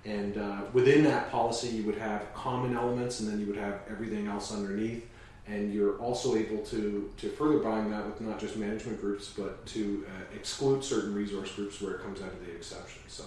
And 0.04 0.38
uh, 0.38 0.62
within 0.72 1.04
that 1.04 1.30
policy, 1.30 1.68
you 1.68 1.84
would 1.84 1.98
have 1.98 2.32
common 2.34 2.76
elements, 2.76 3.20
and 3.20 3.28
then 3.28 3.40
you 3.40 3.46
would 3.46 3.56
have 3.56 3.80
everything 3.90 4.26
else 4.26 4.52
underneath. 4.52 5.06
And 5.46 5.72
you're 5.72 5.98
also 5.98 6.36
able 6.36 6.58
to, 6.66 7.10
to 7.18 7.28
further 7.30 7.58
bind 7.58 7.92
that 7.92 8.06
with 8.06 8.20
not 8.20 8.38
just 8.38 8.56
management 8.56 9.00
groups, 9.00 9.32
but 9.36 9.66
to 9.66 10.06
uh, 10.08 10.36
exclude 10.36 10.84
certain 10.84 11.14
resource 11.14 11.52
groups 11.52 11.80
where 11.80 11.94
it 11.94 12.02
comes 12.02 12.20
out 12.20 12.28
of 12.28 12.46
the 12.46 12.52
exception. 12.52 13.02
So, 13.08 13.24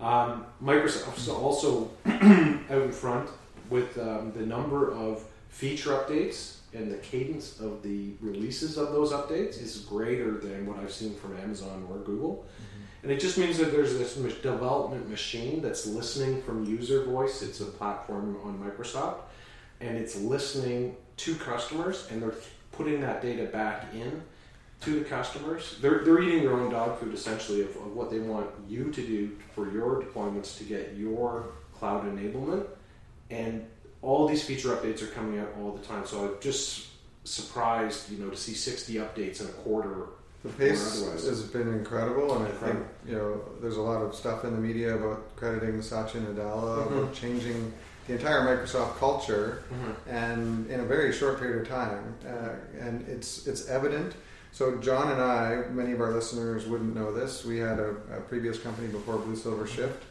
um, 0.00 0.46
Microsoft's 0.62 1.28
also 1.28 1.90
out 2.06 2.82
in 2.82 2.92
front 2.92 3.28
with 3.70 3.98
um, 3.98 4.32
the 4.32 4.44
number 4.44 4.92
of 4.92 5.24
feature 5.50 5.90
updates 5.90 6.56
and 6.74 6.90
the 6.90 6.98
cadence 6.98 7.60
of 7.60 7.82
the 7.82 8.12
releases 8.20 8.76
of 8.76 8.92
those 8.92 9.12
updates 9.12 9.60
is 9.60 9.78
greater 9.88 10.32
than 10.32 10.66
what 10.66 10.78
I've 10.78 10.92
seen 10.92 11.14
from 11.14 11.36
Amazon 11.38 11.86
or 11.90 11.98
Google. 11.98 12.44
And 13.06 13.12
it 13.12 13.20
just 13.20 13.38
means 13.38 13.56
that 13.58 13.70
there's 13.70 13.96
this 13.96 14.16
development 14.16 15.08
machine 15.08 15.62
that's 15.62 15.86
listening 15.86 16.42
from 16.42 16.64
user 16.64 17.04
voice. 17.04 17.40
It's 17.40 17.60
a 17.60 17.66
platform 17.66 18.36
on 18.42 18.58
Microsoft, 18.58 19.18
and 19.80 19.96
it's 19.96 20.16
listening 20.16 20.96
to 21.18 21.36
customers, 21.36 22.08
and 22.10 22.20
they're 22.20 22.34
putting 22.72 23.00
that 23.02 23.22
data 23.22 23.44
back 23.44 23.94
in 23.94 24.24
to 24.80 24.98
the 24.98 25.04
customers. 25.04 25.76
They're, 25.80 26.00
they're 26.00 26.20
eating 26.20 26.40
their 26.42 26.54
own 26.54 26.68
dog 26.72 26.98
food 26.98 27.14
essentially 27.14 27.60
of, 27.60 27.68
of 27.76 27.94
what 27.94 28.10
they 28.10 28.18
want 28.18 28.50
you 28.68 28.90
to 28.90 29.00
do 29.00 29.36
for 29.54 29.70
your 29.70 30.02
deployments 30.02 30.58
to 30.58 30.64
get 30.64 30.96
your 30.96 31.52
cloud 31.78 32.06
enablement. 32.06 32.66
And 33.30 33.68
all 34.02 34.26
these 34.26 34.42
feature 34.42 34.70
updates 34.70 35.00
are 35.04 35.12
coming 35.12 35.38
out 35.38 35.50
all 35.60 35.70
the 35.70 35.86
time. 35.86 36.06
So 36.06 36.24
I'm 36.24 36.40
just 36.40 36.88
surprised, 37.22 38.10
you 38.10 38.18
know, 38.18 38.30
to 38.30 38.36
see 38.36 38.54
60 38.54 38.94
updates 38.94 39.40
in 39.40 39.46
a 39.46 39.52
quarter 39.52 40.08
The 40.46 40.52
pace 40.52 41.02
has 41.24 41.42
been 41.42 41.68
incredible, 41.68 42.36
and 42.36 42.46
I 42.46 42.50
think 42.50 42.78
you 43.06 43.16
know 43.16 43.40
there's 43.60 43.76
a 43.76 43.82
lot 43.82 44.02
of 44.02 44.14
stuff 44.14 44.44
in 44.44 44.52
the 44.54 44.60
media 44.60 44.94
about 44.96 45.34
crediting 45.36 45.82
Satya 45.82 46.20
Nadella 46.20 46.86
Mhm. 46.86 46.98
about 46.98 47.12
changing 47.14 47.72
the 48.06 48.12
entire 48.14 48.42
Microsoft 48.42 48.96
culture, 48.98 49.62
and 50.08 50.70
in 50.70 50.80
a 50.80 50.84
very 50.84 51.12
short 51.12 51.40
period 51.40 51.62
of 51.62 51.68
time, 51.68 52.14
uh, 52.24 52.50
and 52.78 53.06
it's 53.08 53.46
it's 53.46 53.68
evident. 53.68 54.14
So 54.52 54.76
John 54.76 55.10
and 55.10 55.20
I, 55.20 55.64
many 55.72 55.92
of 55.92 56.00
our 56.00 56.12
listeners 56.12 56.66
wouldn't 56.66 56.94
know 56.94 57.12
this. 57.12 57.44
We 57.44 57.58
had 57.58 57.78
a, 57.78 57.90
a 58.16 58.20
previous 58.28 58.58
company 58.58 58.88
before 58.88 59.16
Blue 59.18 59.36
Silver 59.36 59.66
Shift. 59.66 60.02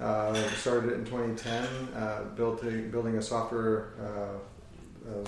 Uh, 0.00 0.34
started 0.56 0.90
it 0.90 0.94
in 0.94 1.04
2010, 1.04 1.64
uh, 1.94 2.22
built 2.34 2.64
a, 2.64 2.70
building 2.94 3.16
a 3.18 3.22
software 3.22 3.90
uh, 4.02 5.24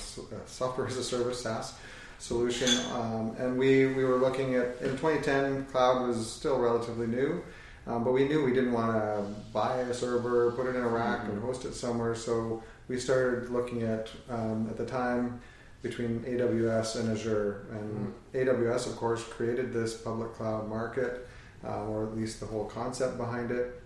software 0.47 0.87
as 0.87 0.97
a 0.97 1.05
service 1.05 1.43
SaaS 1.43 1.75
solution. 2.19 2.69
Um, 2.93 3.37
and 3.39 3.59
we, 3.59 3.87
we 3.87 4.05
were 4.05 4.17
looking 4.17 4.55
at, 4.55 4.81
in 4.81 4.91
2010, 4.91 5.67
cloud 5.67 6.07
was 6.07 6.31
still 6.31 6.59
relatively 6.59 7.07
new. 7.07 7.43
Um, 7.87 8.03
but 8.03 8.13
we 8.13 8.27
knew 8.27 8.43
we 8.43 8.55
didn't 8.55 8.73
want 8.73 8.93
to 8.93 9.25
buy 9.53 9.77
a 9.77 9.95
server, 9.95 10.53
put 10.53 10.67
it 10.67 10.77
in 10.77 10.83
a 10.83 10.89
rack, 10.89 11.25
and 11.25 11.41
host 11.43 11.65
it 11.65 11.75
somewhere. 11.75 12.15
So 12.15 12.63
we 12.89 12.99
started 12.99 13.51
looking 13.51 13.83
at 13.83 14.09
um, 14.31 14.69
at 14.71 14.79
the 14.79 14.87
time 14.87 15.41
between 15.83 16.21
AWS 16.21 16.99
and 16.99 17.11
Azure. 17.13 17.67
And 17.71 18.15
AWS, 18.33 18.87
of 18.87 18.97
course, 18.97 19.23
created 19.23 19.73
this 19.73 19.95
public 19.95 20.33
cloud 20.33 20.67
market, 20.67 21.29
uh, 21.63 21.85
or 21.85 22.05
at 22.05 22.17
least 22.17 22.41
the 22.41 22.47
whole 22.47 22.65
concept 22.65 23.19
behind 23.19 23.51
it. 23.51 23.83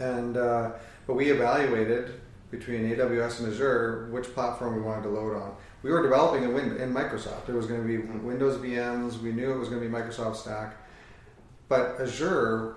And 0.00 0.36
uh, 0.36 0.72
but 1.06 1.14
we 1.14 1.30
evaluated 1.30 2.20
between 2.50 2.90
AWS 2.90 3.40
and 3.40 3.52
Azure 3.52 4.08
which 4.10 4.34
platform 4.34 4.74
we 4.74 4.82
wanted 4.82 5.04
to 5.04 5.10
load 5.10 5.36
on. 5.36 5.54
We 5.82 5.90
were 5.90 6.02
developing 6.02 6.44
in, 6.44 6.52
Win- 6.52 6.76
in 6.76 6.92
Microsoft. 6.92 7.48
It 7.48 7.54
was 7.54 7.66
going 7.66 7.80
to 7.80 7.86
be 7.86 7.98
Windows 8.18 8.58
VMs. 8.58 9.20
We 9.20 9.32
knew 9.32 9.52
it 9.52 9.58
was 9.58 9.68
going 9.68 9.80
to 9.80 9.88
be 9.88 9.92
Microsoft 9.92 10.36
Stack, 10.36 10.76
but 11.68 12.00
Azure, 12.00 12.76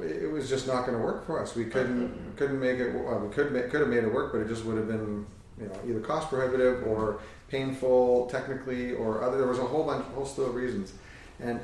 it 0.00 0.30
was 0.30 0.48
just 0.48 0.66
not 0.66 0.86
going 0.86 0.96
to 0.96 1.04
work 1.04 1.26
for 1.26 1.40
us. 1.40 1.54
We 1.54 1.66
couldn't 1.66 2.08
mm-hmm. 2.08 2.36
couldn't 2.36 2.60
make 2.60 2.78
it. 2.78 2.94
Well, 2.94 3.18
we 3.20 3.32
could 3.32 3.52
make, 3.52 3.70
could 3.70 3.80
have 3.80 3.90
made 3.90 4.04
it 4.04 4.12
work, 4.12 4.32
but 4.32 4.40
it 4.40 4.48
just 4.48 4.64
would 4.64 4.76
have 4.76 4.88
been 4.88 5.26
you 5.60 5.66
know 5.66 5.74
either 5.88 6.00
cost 6.00 6.28
prohibitive 6.28 6.86
or 6.86 7.20
painful 7.48 8.26
technically 8.26 8.92
or 8.92 9.22
other. 9.22 9.38
There 9.38 9.46
was 9.46 9.58
a 9.58 9.66
whole 9.66 9.84
bunch, 9.84 10.04
whole 10.14 10.26
slew 10.26 10.46
of 10.46 10.54
reasons, 10.54 10.92
and 11.40 11.60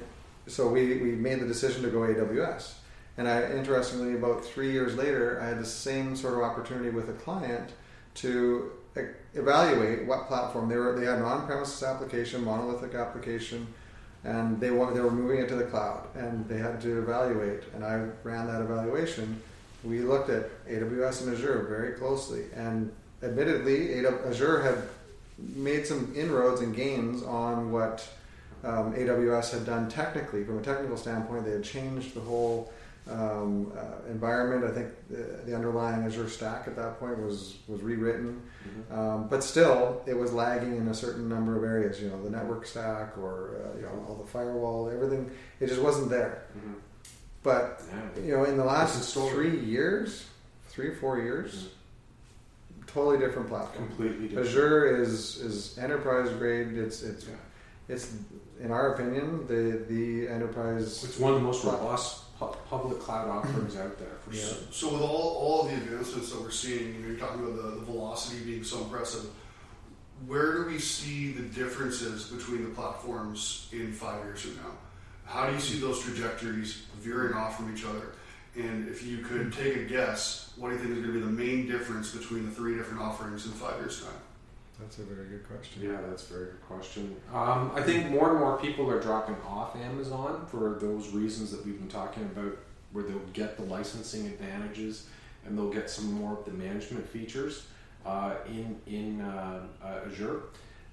so 0.47 0.69
we 0.69 0.99
we 0.99 1.13
made 1.13 1.41
the 1.41 1.47
decision 1.47 1.83
to 1.83 1.91
go 1.91 2.01
AWS. 2.01 2.75
And 3.17 3.29
I, 3.29 3.49
interestingly, 3.53 4.15
about 4.15 4.45
three 4.45 4.73
years 4.73 4.97
later, 4.97 5.41
I 5.41 5.47
had 5.47 5.61
the 5.61 5.67
same 5.67 6.17
sort 6.17 6.35
of 6.35 6.41
opportunity 6.41 6.91
with 6.91 7.09
a 7.09 7.13
client 7.13 7.71
to 8.17 8.73
evaluate 9.35 10.07
what 10.07 10.27
platform 10.29 10.69
they 10.69 10.77
were. 10.77 10.99
They 10.99 11.07
had 11.07 11.19
an 11.19 11.25
on-premises 11.25 11.83
application, 11.83 12.45
monolithic 12.45 12.95
application, 12.95 13.67
and 14.25 14.61
they 14.61 14.71
wa- 14.71 14.91
they 14.93 15.01
were 15.01 15.11
moving 15.11 15.39
it 15.39 15.49
to 15.49 15.57
the 15.57 15.65
cloud, 15.65 16.07
and 16.15 16.49
they 16.49 16.59
had 16.59 16.81
to 16.83 16.99
evaluate. 17.03 17.63
And 17.75 17.85
I 17.85 18.07
ran 18.23 18.47
that 18.47 18.61
evaluation. 18.63 19.43
We 19.83 20.01
looked 20.01 20.31
at 20.31 20.51
AWS 20.67 21.23
and 21.27 21.37
Azure 21.37 21.67
very 21.69 21.93
closely, 21.93 22.45
and 22.55 22.93
admittedly, 23.23 24.07
Azure 24.07 24.63
had 24.63 24.83
made 25.39 25.87
some 25.87 26.13
inroads 26.17 26.61
and 26.61 26.75
gains 26.75 27.23
on 27.23 27.73
what 27.73 28.09
um, 28.63 28.95
AWS 28.95 29.51
had 29.53 29.67
done 29.67 29.89
technically. 29.91 30.45
From 30.45 30.59
a 30.59 30.63
technical 30.63 30.97
standpoint, 30.97 31.45
they 31.45 31.51
had 31.53 31.65
changed 31.65 32.15
the 32.15 32.21
whole 32.21 32.73
um, 33.11 33.73
uh, 33.77 34.09
environment. 34.11 34.65
I 34.71 34.75
think 34.75 34.89
the, 35.11 35.41
the 35.51 35.55
underlying 35.55 36.05
Azure 36.05 36.29
stack 36.29 36.67
at 36.67 36.77
that 36.77 36.99
point 36.99 37.19
was 37.19 37.57
was 37.69 37.83
rewritten, 37.83 38.41
um, 38.91 39.29
but 39.29 39.43
still 39.45 40.03
it 40.07 40.15
was 40.17 40.33
lagging 40.33 40.77
in 40.77 40.89
a 40.89 40.95
certain 40.95 41.29
number 41.29 41.57
of 41.57 41.65
areas. 41.65 42.01
You 42.01 42.09
know, 42.09 42.23
the 42.23 42.31
network 42.31 42.67
stack 42.67 43.17
or 43.19 43.57
uh, 43.65 43.77
you 43.77 43.83
know 43.83 44.05
all 44.09 44.15
the 44.17 44.27
firewall, 44.27 44.89
everything. 44.91 45.31
It 45.61 45.67
just 45.69 45.83
wasn't 45.83 46.09
there. 46.11 46.45
Mhm. 46.57 46.75
But 47.43 47.83
Yeah. 48.17 48.23
you 48.23 48.37
know, 48.37 48.45
in 48.45 48.57
the 48.57 48.65
last 48.65 49.13
three 49.15 49.59
years, 49.61 50.25
three 50.69 50.89
or 50.89 50.95
four 50.95 51.19
years, 51.19 51.69
totally 52.87 53.19
different 53.19 53.49
platform. 53.49 53.87
Completely 53.89 54.29
different. 54.29 54.49
Azure 54.49 54.97
is 55.03 55.37
is 55.43 55.77
enterprise 55.79 56.31
grade. 56.39 56.69
It's 56.79 57.03
it's 57.03 57.27
Yeah. 57.27 57.35
it's 57.89 58.15
in 58.61 58.71
our 58.71 58.95
opinion 58.95 59.47
the 59.47 59.85
the 59.93 60.27
enterprise. 60.29 61.05
It's 61.05 61.19
one 61.19 61.35
of 61.35 61.39
the 61.41 61.45
most 61.45 61.65
robust 61.65 62.24
pu- 62.39 62.57
public 62.69 63.01
cloud 63.01 63.29
offerings 63.29 63.77
out 63.77 63.99
there 63.99 64.17
for 64.25 64.35
Yeah. 64.35 64.43
sure. 64.47 64.57
So 64.71 64.93
with 64.93 65.03
all, 65.03 65.09
all 65.39 65.63
of 65.63 65.69
the 65.71 65.77
advancements 65.77 66.31
that 66.33 66.41
we're 66.41 66.51
seeing, 66.51 66.95
you 66.95 67.01
know, 67.01 67.09
you're 67.09 67.19
talking 67.19 67.41
about 67.45 67.57
the, 67.57 67.71
the 67.81 67.81
velocity 67.87 68.45
being 68.45 68.65
so 68.65 68.83
impressive. 68.83 69.27
Where 70.27 70.55
do 70.55 70.67
we 70.67 70.79
see 70.79 71.33
the 71.33 71.43
differences 71.43 72.29
between 72.29 72.63
the 72.65 72.71
platforms 72.71 73.69
in 73.73 73.93
five 73.93 74.25
years 74.25 74.43
from 74.43 74.57
now? 74.57 74.73
How 75.27 75.47
do 75.49 75.55
you 75.55 75.61
see 75.61 75.79
those 75.79 76.01
trajectories 76.03 76.83
veering 77.01 77.35
off 77.35 77.57
from 77.57 77.75
each 77.75 77.85
other? 77.85 78.13
And 78.57 78.89
if 78.89 79.03
you 79.05 79.19
could 79.19 79.53
take 79.53 79.77
a 79.77 79.85
guess, 79.85 80.53
what 80.57 80.69
do 80.69 80.75
you 80.77 80.81
think 80.81 80.93
is 80.97 80.99
going 81.03 81.13
to 81.15 81.21
be 81.21 81.25
the 81.25 81.27
main 81.27 81.67
difference 81.67 82.13
between 82.15 82.45
the 82.47 82.53
three 82.53 82.77
different 82.77 83.03
offerings 83.03 83.47
in 83.47 83.53
five 83.53 83.77
years' 83.81 84.01
time? 84.03 84.13
That's 84.81 84.99
a 84.99 85.03
very 85.03 85.29
good 85.29 85.47
question. 85.47 85.83
Yeah, 85.83 85.99
that's 86.09 86.29
a 86.29 86.33
very 86.33 86.45
good 86.47 86.63
question. 86.67 87.17
Um, 87.33 87.71
I 87.75 87.83
think 87.83 88.11
more 88.11 88.31
and 88.31 88.41
more 88.41 88.59
people 88.59 88.91
are 88.91 89.01
dropping 89.01 89.37
off 89.47 89.77
Amazon 89.77 90.47
for 90.47 90.79
those 90.81 91.11
reasons 91.11 91.51
that 91.53 91.65
we've 91.65 91.79
been 91.79 91.89
talking 91.89 92.25
about, 92.25 92.57
where 92.93 93.05
they'll 93.05 93.19
get 93.33 93.57
the 93.57 93.65
licensing 93.65 94.27
advantages 94.27 95.07
and 95.47 95.57
they'll 95.57 95.73
get 95.73 95.91
some 95.91 96.13
more 96.13 96.39
of 96.39 96.45
the 96.45 96.51
management 96.51 97.09
features 97.09 97.67
uh, 98.05 98.35
in 98.49 98.77
in 98.87 99.21
uh, 99.21 99.61
uh, 99.83 100.01
Azure. 100.11 100.43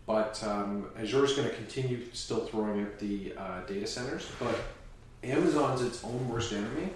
But 0.06 0.44
um, 0.44 0.88
Azure 0.98 1.26
is 1.26 1.34
going 1.34 1.50
to 1.50 1.56
continue 1.56 2.06
still 2.13 2.46
throwing 2.46 2.82
out 2.82 3.00
the 3.00 3.34
uh, 3.38 3.62
data 3.65 3.88
centers, 3.88 4.28
but 4.39 4.60
Amazon's 5.24 5.82
its 5.82 6.04
own 6.04 6.28
worst 6.30 6.54
enemy 6.54 6.89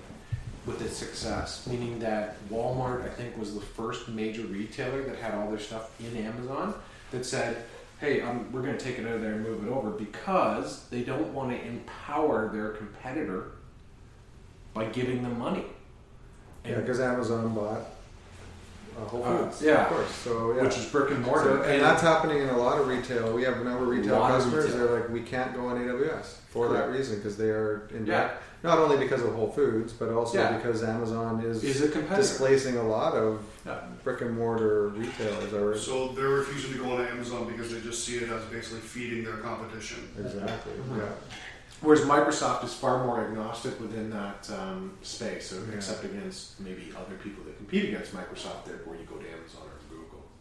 with 0.66 0.82
its 0.82 0.98
success, 0.98 1.68
meaning 1.68 2.00
that 2.00 2.38
Walmart, 2.50 3.06
I 3.06 3.10
think, 3.10 3.38
was 3.38 3.54
the 3.54 3.62
first 3.62 4.08
major 4.10 4.42
retailer 4.44 5.04
that 5.04 5.18
had 5.18 5.36
all 5.36 5.50
their 5.50 5.60
stuff 5.60 5.92
in 6.00 6.16
Amazon 6.26 6.74
that 7.12 7.26
said, 7.26 7.64
hey, 8.00 8.22
um, 8.22 8.52
we're 8.52 8.62
going 8.62 8.78
to 8.78 8.84
take 8.84 8.98
it 8.98 9.06
out 9.08 9.14
of 9.14 9.22
there 9.22 9.34
and 9.34 9.44
move 9.44 9.66
it 9.66 9.70
over 9.72 9.92
because 9.92 10.88
they 10.90 11.02
don't 11.02 11.34
want 11.34 11.52
to 11.52 11.66
empower 11.68 12.50
their 12.50 12.70
competitor 12.70 13.52
by 14.74 14.86
giving 14.86 15.22
them 15.24 15.38
money. 15.38 15.66
Yeah, 16.66 16.80
because 16.80 17.00
Amazon 17.00 17.54
bought 17.54 17.82
uh, 18.98 19.06
Whole 19.06 19.24
Uh, 19.24 19.38
Foods. 19.44 19.62
yeah. 19.62 19.84
of 19.84 19.90
course. 19.90 20.12
So 20.12 20.56
yeah. 20.56 20.64
Which 20.64 20.78
is 20.78 20.86
brick 20.88 21.12
and 21.12 21.22
mortar. 21.24 21.62
So- 21.64 21.70
and 21.70 21.82
that's 21.82 22.02
happening 22.02 22.42
in 22.42 22.50
a 22.50 22.58
lot 22.58 22.80
of 22.82 22.88
retail. 22.88 23.34
We 23.34 23.44
have 23.44 23.60
a 23.62 23.64
number 23.64 23.84
of 23.84 23.90
retail 23.90 24.18
Lot 24.20 24.32
of 24.32 24.38
customers. 24.42 24.66
retail. 24.66 24.88
They're 24.88 25.00
like, 25.02 25.10
we 25.10 25.22
can't 25.22 25.54
go 25.54 25.68
on 25.68 25.78
AWS 25.78 26.38
for 26.50 26.70
that 26.70 26.90
reason 26.90 27.18
because 27.18 27.38
they 27.38 27.50
are 27.50 27.88
in 27.94 28.06
Yeah. 28.08 28.20
debt. 28.30 28.42
Not 28.64 28.80
only 28.80 28.98
because 28.98 29.22
of 29.22 29.34
Whole 29.34 29.52
Foods, 29.52 29.94
but 29.94 30.10
also 30.10 30.38
Yeah. 30.40 30.58
because 30.58 30.84
Amazon 30.84 31.42
is, 31.42 31.64
is 31.64 31.82
a 31.82 32.02
displacing 32.16 32.78
a 32.78 32.84
lot 32.88 33.14
of 33.14 33.44
Yeah. 33.66 33.80
brick 34.04 34.22
and 34.22 34.36
mortar 34.38 34.88
retailers 34.90 35.54
already. 35.54 35.80
So 35.80 36.10
they're 36.10 36.30
refusing 36.30 36.74
to 36.74 36.80
go 36.80 36.94
on 36.94 37.06
Amazon 37.06 37.48
because 37.48 37.72
they 37.72 37.82
just 37.82 38.04
see 38.06 38.18
it 38.18 38.30
as 38.30 38.44
basically 38.46 38.80
feeding 38.80 39.24
their 39.24 39.38
competition. 39.38 40.10
Exactly. 40.18 40.74
Mhm. 40.74 40.98
Yeah. 40.98 41.04
Whereas 41.82 42.02
Microsoft 42.06 42.64
is 42.64 42.74
far 42.74 43.06
more 43.06 43.20
agnostic 43.22 43.80
within 43.80 44.10
that 44.10 44.50
um, 44.52 44.94
space, 45.04 45.50
so 45.50 45.58
Yeah. 45.58 45.76
except 45.76 46.04
against 46.06 46.60
maybe 46.60 46.92
other 46.98 47.16
people 47.22 47.44
that 47.44 47.58
compete 47.58 47.86
against 47.90 48.16
Microsoft, 48.16 48.66
therefore 48.66 48.96
you 48.96 49.04
go 49.06 49.16
to 49.18 49.28
Amazon 49.30 49.64
or 49.64 49.70
Google. 49.70 49.75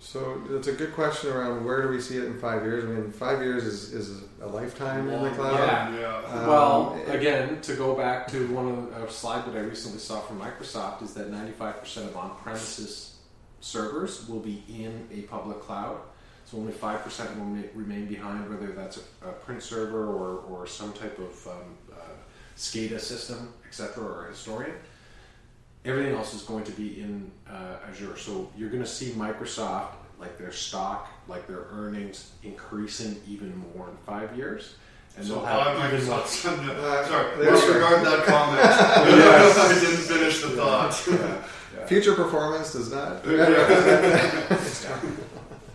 So 0.05 0.43
it's 0.51 0.69
a 0.69 0.73
good 0.73 0.93
question 0.95 1.31
around 1.33 1.65
where 1.65 1.81
do 1.83 1.89
we 1.89 1.99
see 1.99 2.19
it 2.19 2.25
in 2.25 2.39
five 2.39 2.63
years? 2.63 2.85
I 2.85 2.89
mean, 2.89 3.11
five 3.11 3.41
years 3.43 3.65
is, 3.65 3.95
is 3.95 4.23
a 4.43 4.47
lifetime 4.47 5.09
in 5.09 5.23
the 5.25 5.31
cloud. 5.31 5.55
Yeah. 5.59 5.99
Yeah. 5.99 6.17
Um, 6.41 6.47
well, 6.47 7.03
it- 7.09 7.15
again, 7.15 7.61
to 7.63 7.75
go 7.75 7.95
back 7.95 8.29
to 8.29 8.47
one 8.55 8.69
of 8.69 8.91
the, 8.91 9.03
a 9.07 9.11
slide 9.11 9.47
that 9.47 9.57
I 9.57 9.61
recently 9.63 9.99
saw 9.99 10.21
from 10.21 10.39
Microsoft 10.41 11.03
is 11.03 11.15
that 11.15 11.33
95% 11.33 11.97
of 12.09 12.17
on-premises 12.19 13.17
servers 13.61 14.29
will 14.29 14.41
be 14.41 14.63
in 14.69 15.09
a 15.11 15.23
public 15.23 15.61
cloud. 15.61 15.99
So 16.45 16.59
only 16.59 16.73
5% 16.73 17.37
will 17.39 17.47
ma- 17.47 17.63
remain 17.75 18.07
behind, 18.07 18.51
whether 18.51 18.73
that's 18.73 18.99
a, 19.23 19.29
a 19.31 19.33
print 19.33 19.63
server 19.63 20.07
or, 20.07 20.41
or 20.41 20.67
some 20.67 20.93
type 20.93 21.19
of 21.19 21.49
um, 21.49 21.75
uh, 21.91 21.97
SCADA 22.59 23.01
system, 23.01 23.55
etc., 23.67 24.05
or 24.05 24.27
a 24.27 24.31
historian. 24.33 24.75
Everything 25.85 26.15
else 26.15 26.33
is 26.35 26.43
going 26.43 26.65
to 26.65 26.73
be 26.73 27.01
in 27.01 27.31
uh, 27.49 27.77
Azure. 27.89 28.17
So 28.17 28.51
you're 28.57 28.71
going 28.71 28.83
to 28.83 28.89
see 28.89 29.11
Microsoft, 29.11 29.93
like 30.19 30.39
their 30.39 30.53
stock, 30.53 31.09
like 31.29 31.47
their 31.47 31.67
earnings, 31.71 32.33
increasing 32.43 33.21
even 33.29 33.55
more 33.77 33.89
in 33.91 33.97
five 34.07 34.35
years. 34.37 34.77
And 35.17 35.27
so 35.27 35.35
they'll 35.37 35.45
I'm 35.45 35.77
have 35.79 35.93
even 35.95 36.07
more. 36.09 36.19
Microsoft. 36.21 36.75
Uh, 36.75 37.07
Sorry, 37.07 37.37
there 37.37 37.45
you 37.45 37.51
go. 37.51 37.57
disregard 37.57 38.05
that 38.07 38.25
comment. 38.27 38.59
Yes. 38.63 39.59
I 39.59 39.81
didn't 39.81 40.05
finish 40.05 40.41
the 40.41 40.51
thought. 40.51 41.07
Yeah. 41.11 41.87
Future 41.87 42.15
performance 42.15 42.73
does 42.73 42.91
not. 42.91 43.23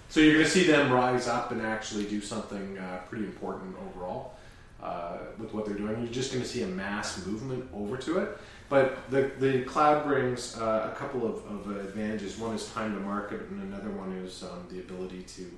So 0.10 0.22
you're 0.22 0.34
going 0.34 0.46
to 0.46 0.50
see 0.50 0.64
them 0.66 0.92
rise 0.92 1.28
up 1.28 1.52
and 1.52 1.62
actually 1.62 2.06
do 2.06 2.20
something 2.20 2.78
uh, 2.80 3.02
pretty 3.08 3.26
important 3.26 3.76
overall 3.88 4.34
uh, 4.82 5.18
with 5.38 5.54
what 5.54 5.66
they're 5.66 5.78
doing. 5.78 6.00
You're 6.02 6.12
just 6.12 6.32
going 6.32 6.44
to 6.44 6.50
see 6.50 6.64
a 6.64 6.68
mass 6.68 7.24
movement 7.28 7.70
over 7.76 7.96
to 7.98 8.18
it. 8.20 8.38
But 8.70 9.10
the, 9.10 9.32
the 9.40 9.64
cloud 9.64 10.06
brings 10.06 10.56
uh, 10.58 10.92
a 10.94 10.96
couple 10.96 11.26
of, 11.26 11.44
of 11.46 11.76
advantages. 11.78 12.38
One 12.38 12.56
is 12.56 12.72
time 12.72 12.94
to 12.94 13.00
market, 13.00 13.42
and 13.50 13.62
another 13.64 13.90
one 13.90 14.12
is 14.14 14.44
um, 14.44 14.68
the 14.70 14.80
ability 14.80 15.24
to 15.24 15.52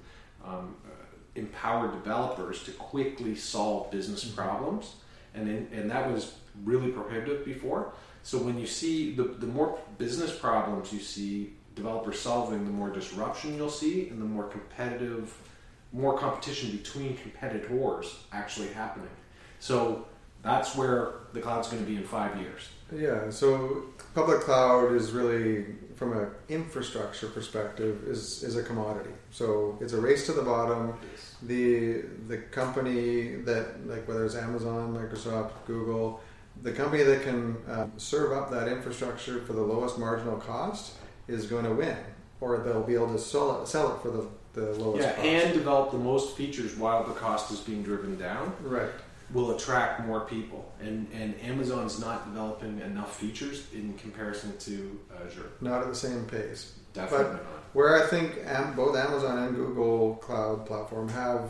um, 0.45 0.75
uh, 0.85 0.89
empower 1.35 1.91
developers 1.91 2.63
to 2.63 2.71
quickly 2.71 3.35
solve 3.35 3.91
business 3.91 4.23
problems. 4.23 4.95
And, 5.33 5.49
in, 5.49 5.67
and 5.73 5.91
that 5.91 6.09
was 6.11 6.35
really 6.63 6.91
prohibitive 6.91 7.43
before. 7.45 7.93
So 8.23 8.37
when 8.37 8.57
you 8.57 8.67
see 8.67 9.13
the, 9.13 9.23
the 9.23 9.47
more 9.47 9.77
business 9.97 10.33
problems 10.37 10.93
you 10.93 10.99
see 10.99 11.53
developers 11.75 12.19
solving, 12.19 12.65
the 12.65 12.71
more 12.71 12.89
disruption 12.89 13.55
you'll 13.55 13.69
see, 13.69 14.09
and 14.09 14.21
the 14.21 14.25
more 14.25 14.45
competitive, 14.45 15.35
more 15.91 16.17
competition 16.17 16.71
between 16.71 17.17
competitors 17.17 18.23
actually 18.31 18.67
happening. 18.69 19.09
So 19.59 20.07
that's 20.43 20.75
where 20.75 21.13
the 21.33 21.41
cloud's 21.41 21.67
going 21.69 21.83
to 21.83 21.89
be 21.89 21.97
in 21.97 22.03
five 22.03 22.39
years. 22.39 22.69
Yeah, 22.95 23.29
so 23.29 23.83
public 24.15 24.41
cloud 24.41 24.93
is 24.93 25.11
really, 25.11 25.65
from 25.95 26.17
an 26.17 26.27
infrastructure 26.49 27.27
perspective, 27.27 28.03
is 28.07 28.43
is 28.43 28.55
a 28.57 28.63
commodity. 28.63 29.11
So 29.31 29.77
it's 29.81 29.93
a 29.93 30.01
race 30.01 30.25
to 30.25 30.33
the 30.33 30.41
bottom. 30.41 30.93
The 31.43 32.01
the 32.27 32.37
company 32.37 33.35
that 33.47 33.87
like 33.87 34.07
whether 34.07 34.25
it's 34.25 34.35
Amazon, 34.35 34.93
Microsoft, 34.93 35.51
Google, 35.65 36.19
the 36.63 36.71
company 36.71 37.03
that 37.03 37.23
can 37.23 37.55
uh, 37.69 37.87
serve 37.97 38.33
up 38.33 38.51
that 38.51 38.67
infrastructure 38.67 39.41
for 39.41 39.53
the 39.53 39.61
lowest 39.61 39.97
marginal 39.97 40.37
cost 40.37 40.93
is 41.27 41.45
going 41.47 41.63
to 41.65 41.73
win, 41.73 41.97
or 42.41 42.57
they'll 42.57 42.83
be 42.83 42.95
able 42.95 43.13
to 43.13 43.19
sell 43.19 43.61
it, 43.61 43.67
sell 43.67 43.95
it 43.95 44.01
for 44.01 44.09
the, 44.11 44.27
the 44.53 44.73
lowest 44.83 45.07
Yeah, 45.07 45.13
cost. 45.13 45.25
and 45.25 45.53
develop 45.53 45.91
the 45.91 45.97
most 45.97 46.35
features 46.35 46.75
while 46.75 47.03
the 47.05 47.13
cost 47.13 47.51
is 47.51 47.59
being 47.59 47.83
driven 47.83 48.17
down 48.17 48.53
right. 48.63 48.89
Will 49.33 49.55
attract 49.55 50.05
more 50.05 50.21
people. 50.21 50.71
And 50.81 51.07
and 51.13 51.39
Amazon's 51.41 51.99
not 51.99 52.25
developing 52.25 52.79
enough 52.81 53.17
features 53.17 53.67
in 53.73 53.93
comparison 53.95 54.57
to 54.59 54.99
Azure. 55.25 55.51
Not 55.61 55.81
at 55.81 55.87
the 55.87 55.95
same 55.95 56.25
pace. 56.25 56.73
Definitely 56.93 57.33
not. 57.33 57.43
Where 57.73 58.03
I 58.03 58.05
think 58.07 58.35
both 58.75 58.97
Amazon 58.97 59.37
and 59.39 59.55
Google 59.55 60.15
Cloud 60.15 60.65
Platform 60.65 61.07
have 61.09 61.49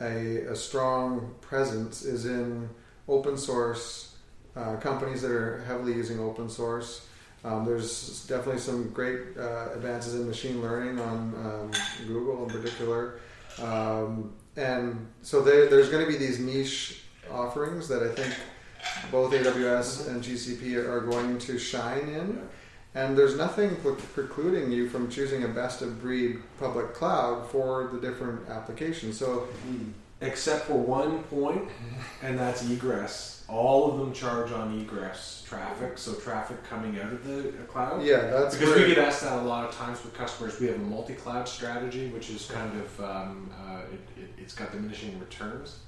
a, 0.00 0.42
a 0.42 0.56
strong 0.56 1.34
presence 1.40 2.02
is 2.02 2.26
in 2.26 2.68
open 3.08 3.36
source 3.36 4.14
uh, 4.56 4.76
companies 4.76 5.22
that 5.22 5.30
are 5.30 5.62
heavily 5.66 5.94
using 5.94 6.20
open 6.20 6.48
source. 6.48 7.06
Um, 7.44 7.64
there's 7.64 8.26
definitely 8.26 8.60
some 8.60 8.90
great 8.90 9.36
uh, 9.38 9.70
advances 9.74 10.14
in 10.14 10.26
machine 10.26 10.60
learning 10.60 11.00
on 11.00 11.18
um, 11.18 11.70
Google 12.06 12.44
in 12.44 12.50
particular. 12.50 13.20
Um, 13.60 14.34
and 14.60 15.08
so 15.22 15.40
there, 15.40 15.68
there's 15.68 15.88
going 15.88 16.04
to 16.04 16.10
be 16.10 16.18
these 16.18 16.38
niche 16.38 17.02
offerings 17.30 17.88
that 17.88 18.02
I 18.02 18.08
think 18.08 18.34
both 19.10 19.32
AWS 19.32 20.08
and 20.08 20.22
GCP 20.22 20.76
are 20.76 21.00
going 21.00 21.38
to 21.38 21.58
shine 21.58 22.08
in. 22.08 22.48
And 22.94 23.16
there's 23.16 23.36
nothing 23.36 23.76
precluding 24.14 24.72
you 24.72 24.88
from 24.88 25.08
choosing 25.08 25.44
a 25.44 25.48
best 25.48 25.80
of 25.80 26.00
breed 26.02 26.40
public 26.58 26.92
cloud 26.92 27.48
for 27.48 27.88
the 27.92 28.00
different 28.00 28.48
applications. 28.48 29.16
So, 29.16 29.48
hmm. 29.66 29.90
Except 30.22 30.66
for 30.66 30.74
one 30.74 31.22
point, 31.24 31.70
and 32.22 32.38
that's 32.38 32.68
egress. 32.68 33.39
All 33.50 33.90
of 33.90 33.98
them 33.98 34.12
charge 34.12 34.52
on 34.52 34.78
egress 34.80 35.44
traffic, 35.46 35.98
so 35.98 36.14
traffic 36.14 36.62
coming 36.62 37.00
out 37.00 37.12
of 37.12 37.24
the 37.24 37.50
cloud. 37.64 38.02
yeah, 38.02 38.28
that's 38.28 38.54
Because 38.56 38.74
where, 38.74 38.86
we 38.86 38.94
get 38.94 38.98
asked 38.98 39.22
that 39.22 39.38
a 39.38 39.42
lot 39.42 39.68
of 39.68 39.74
times 39.74 40.02
with 40.04 40.14
customers. 40.14 40.60
We 40.60 40.68
have 40.68 40.76
a 40.76 40.78
multi-cloud 40.78 41.48
strategy, 41.48 42.08
which 42.10 42.30
is 42.30 42.46
kind 42.46 42.72
of 42.80 43.00
um, 43.00 43.50
uh, 43.60 43.80
it, 43.92 44.22
it, 44.22 44.30
it's 44.38 44.54
got 44.54 44.70
diminishing 44.70 45.18
returns, 45.18 45.80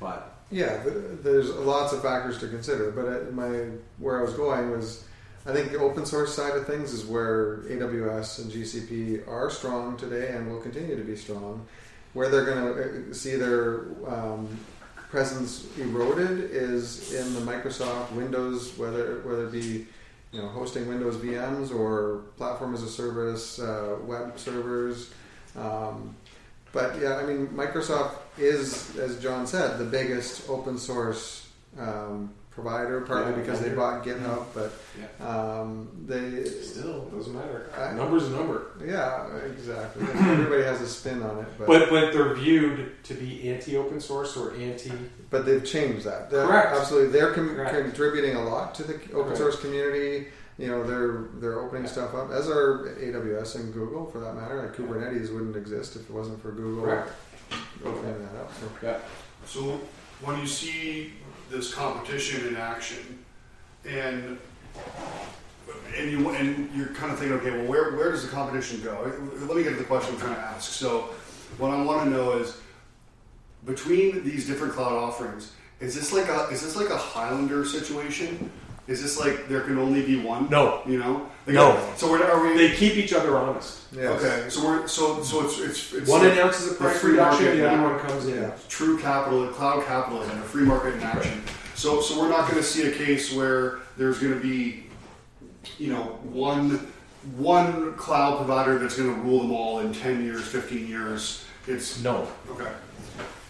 but 0.00 0.34
yeah, 0.50 0.82
there's 1.22 1.50
lots 1.50 1.92
of 1.92 2.02
factors 2.02 2.38
to 2.38 2.48
consider. 2.48 2.90
But 2.90 3.32
my 3.32 3.68
where 3.98 4.18
I 4.18 4.22
was 4.22 4.34
going 4.34 4.70
was, 4.72 5.04
I 5.44 5.52
think 5.52 5.70
the 5.70 5.78
open 5.78 6.06
source 6.06 6.34
side 6.34 6.56
of 6.56 6.66
things 6.66 6.92
is 6.92 7.04
where 7.04 7.58
AWS 7.68 8.42
and 8.42 8.52
GCP 8.52 9.28
are 9.28 9.50
strong 9.50 9.96
today 9.96 10.34
and 10.34 10.50
will 10.50 10.60
continue 10.60 10.96
to 10.96 11.04
be 11.04 11.16
strong. 11.16 11.66
Where 12.14 12.30
they're 12.30 12.46
going 12.46 13.08
to 13.10 13.14
see 13.14 13.36
their 13.36 13.88
um, 14.06 14.48
presence 15.10 15.66
eroded 15.78 16.50
is 16.50 17.12
in 17.12 17.34
the 17.34 17.40
Microsoft 17.40 18.12
Windows, 18.12 18.76
whether 18.76 19.20
whether 19.20 19.46
it 19.46 19.52
be 19.52 19.86
you 20.32 20.40
know 20.40 20.48
hosting 20.48 20.88
Windows 20.88 21.16
VMs 21.16 21.74
or 21.74 22.22
platform 22.36 22.74
as 22.74 22.82
a 22.82 22.88
service, 22.88 23.58
uh, 23.58 23.96
web 24.02 24.38
servers. 24.38 25.10
Um, 25.56 26.14
but 26.72 27.00
yeah, 27.00 27.16
I 27.16 27.24
mean, 27.24 27.48
Microsoft 27.48 28.16
is, 28.36 28.96
as 28.98 29.22
John 29.22 29.46
said, 29.46 29.78
the 29.78 29.84
biggest 29.84 30.48
open 30.50 30.76
source 30.76 31.48
um, 31.78 32.34
provider, 32.60 33.02
partly 33.02 33.32
Yeah, 33.32 33.38
because 33.38 33.60
they 33.60 33.68
bought 33.68 34.02
GitHub, 34.02 34.46
but 34.54 34.72
yeah, 34.98 35.28
um, 35.60 35.88
they 36.06 36.42
still 36.44 37.02
doesn't 37.14 37.34
matter. 37.34 37.68
I- 37.76 37.92
Number's 37.92 38.26
a 38.28 38.30
number. 38.30 38.68
yeah, 38.84 39.26
exactly. 39.44 40.06
Everybody 40.08 40.62
has 40.62 40.80
a 40.80 40.88
spin 40.88 41.22
on 41.22 41.40
it, 41.40 41.46
but 41.58 41.66
But 41.68 41.90
but 41.90 42.12
they're 42.14 42.32
viewed 42.34 43.04
to 43.04 43.14
be 43.14 43.50
anti-open 43.50 44.00
source 44.00 44.36
or 44.38 44.54
anti. 44.54 44.90
but 45.30 45.44
they've 45.44 45.64
changed 45.64 46.06
that. 46.06 46.30
They're- 46.30 46.46
Correct. 46.46 46.74
Absolutely, 46.74 47.10
they're 47.10 47.32
com- 47.34 47.54
Correct. 47.54 47.72
contributing 47.74 48.36
a 48.36 48.42
lot 48.44 48.74
to 48.76 48.84
the 48.84 48.94
open 48.94 49.10
Correct. 49.24 49.36
source 49.38 49.60
community. 49.60 50.28
You 50.58 50.68
know, 50.68 50.82
they're 50.82 51.24
they're 51.38 51.60
opening 51.60 51.84
Yeah. 51.84 51.90
stuff 51.90 52.14
up, 52.14 52.30
as 52.32 52.48
are 52.48 52.88
AWS 52.98 53.56
and 53.56 53.74
Google, 53.74 54.06
for 54.06 54.18
that 54.20 54.34
matter. 54.34 54.56
Like 54.62 54.74
Kubernetes 54.74 55.30
wouldn't 55.30 55.54
exist 55.56 55.96
if 55.96 56.08
it 56.08 56.10
wasn't 56.10 56.40
for 56.40 56.52
Google 56.52 56.84
opening 57.84 58.18
that 58.24 58.40
up. 58.40 58.50
So. 58.58 58.66
Yeah. 58.82 58.96
So 59.44 59.80
when 60.22 60.40
you 60.40 60.46
see 60.46 61.12
this 61.50 61.72
competition 61.72 62.46
in 62.48 62.56
action, 62.56 63.24
and 63.88 64.38
and 65.96 66.10
you 66.10 66.28
and 66.30 66.70
you're 66.74 66.88
kind 66.88 67.12
of 67.12 67.18
thinking, 67.18 67.38
okay, 67.38 67.50
well, 67.50 67.66
where 67.66 67.96
where 67.96 68.10
does 68.10 68.24
the 68.24 68.30
competition 68.30 68.80
go? 68.82 69.12
Let 69.46 69.56
me 69.56 69.62
get 69.62 69.70
to 69.70 69.76
the 69.76 69.84
question 69.84 70.14
I'm 70.14 70.20
trying 70.20 70.34
to 70.34 70.40
ask. 70.40 70.72
So, 70.72 71.10
what 71.58 71.70
I 71.70 71.82
want 71.82 72.04
to 72.04 72.10
know 72.10 72.38
is 72.38 72.58
between 73.64 74.24
these 74.24 74.46
different 74.46 74.72
cloud 74.74 74.92
offerings, 74.92 75.52
is 75.80 75.94
this 75.94 76.12
like 76.12 76.28
a 76.28 76.48
is 76.48 76.62
this 76.62 76.76
like 76.76 76.90
a 76.90 76.96
Highlander 76.96 77.64
situation? 77.64 78.50
Is 78.86 79.02
this 79.02 79.18
like 79.18 79.48
there 79.48 79.62
can 79.62 79.78
only 79.78 80.04
be 80.04 80.20
one? 80.20 80.48
No. 80.48 80.82
You 80.86 80.98
know? 80.98 81.28
Like, 81.46 81.54
No. 81.54 81.92
So 81.96 82.10
we're, 82.10 82.22
are 82.24 82.40
we? 82.42 82.56
They 82.56 82.74
keep 82.76 82.94
each 82.96 83.12
other 83.12 83.36
honest. 83.36 83.82
Yes. 83.92 84.22
Okay. 84.22 84.48
So 84.48 84.64
we're 84.64 84.86
so 84.86 85.22
so 85.22 85.44
it's 85.44 85.58
it's, 85.58 85.92
it's 85.92 86.08
One 86.10 86.22
like 86.22 86.32
announces 86.32 86.72
a 86.72 86.74
price 86.76 86.98
free 87.00 87.12
reduction, 87.12 87.46
market 87.46 87.60
the 87.60 87.68
other 87.70 87.82
one 87.82 87.98
comes 88.00 88.26
in. 88.26 88.36
Yeah. 88.42 88.52
true 88.68 88.98
capital, 88.98 89.46
cloud 89.48 89.84
capitalism, 89.86 90.38
a 90.38 90.42
free 90.42 90.64
market 90.64 90.94
in 90.94 91.02
action. 91.02 91.42
So, 91.74 92.00
so 92.00 92.18
we're 92.18 92.30
not 92.30 92.42
going 92.48 92.56
to 92.56 92.62
see 92.62 92.86
a 92.86 92.92
case 92.92 93.34
where 93.34 93.80
there's 93.98 94.18
going 94.18 94.32
to 94.32 94.40
be, 94.40 94.84
you 95.78 95.92
know, 95.92 96.18
one 96.22 96.90
one 97.36 97.94
cloud 97.96 98.36
provider 98.38 98.78
that's 98.78 98.96
going 98.96 99.12
to 99.14 99.20
rule 99.20 99.40
them 99.40 99.52
all 99.52 99.80
in 99.80 99.92
ten 99.92 100.24
years, 100.24 100.46
fifteen 100.46 100.86
years. 100.86 101.44
It's 101.66 102.02
No. 102.02 102.28
okay. 102.50 102.70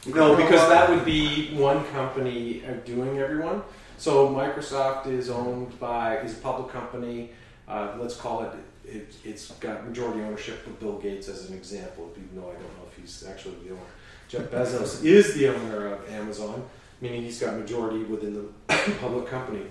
No, 0.06 0.36
because 0.36 0.68
that 0.68 0.88
would 0.88 1.04
be 1.04 1.54
one 1.56 1.84
company 1.86 2.62
doing 2.84 3.18
everyone. 3.18 3.62
So 3.98 4.28
Microsoft 4.28 5.06
is 5.06 5.30
owned 5.30 5.78
by 5.80 6.18
is 6.18 6.34
a 6.34 6.40
public 6.40 6.72
company. 6.72 7.30
Uh, 7.66 7.96
let's 7.98 8.16
call 8.16 8.42
it. 8.44 8.52
It, 8.84 9.14
it's 9.24 9.50
got 9.52 9.86
majority 9.86 10.20
ownership 10.22 10.64
of 10.66 10.78
Bill 10.78 10.98
Gates 10.98 11.28
as 11.28 11.48
an 11.48 11.56
example. 11.56 12.10
Even 12.16 12.28
though 12.36 12.48
I 12.48 12.52
don't 12.52 12.62
know 12.62 12.86
if 12.90 12.96
he's 12.96 13.24
actually 13.28 13.56
the 13.64 13.70
owner. 13.70 13.80
Jeff 14.28 14.42
Bezos 14.50 15.04
is 15.04 15.34
the 15.34 15.48
owner 15.48 15.86
of 15.94 16.08
Amazon, 16.10 16.64
meaning 17.00 17.22
he's 17.22 17.40
got 17.40 17.56
majority 17.56 18.04
within 18.04 18.34
the 18.68 18.74
public 19.00 19.26
company. 19.26 19.62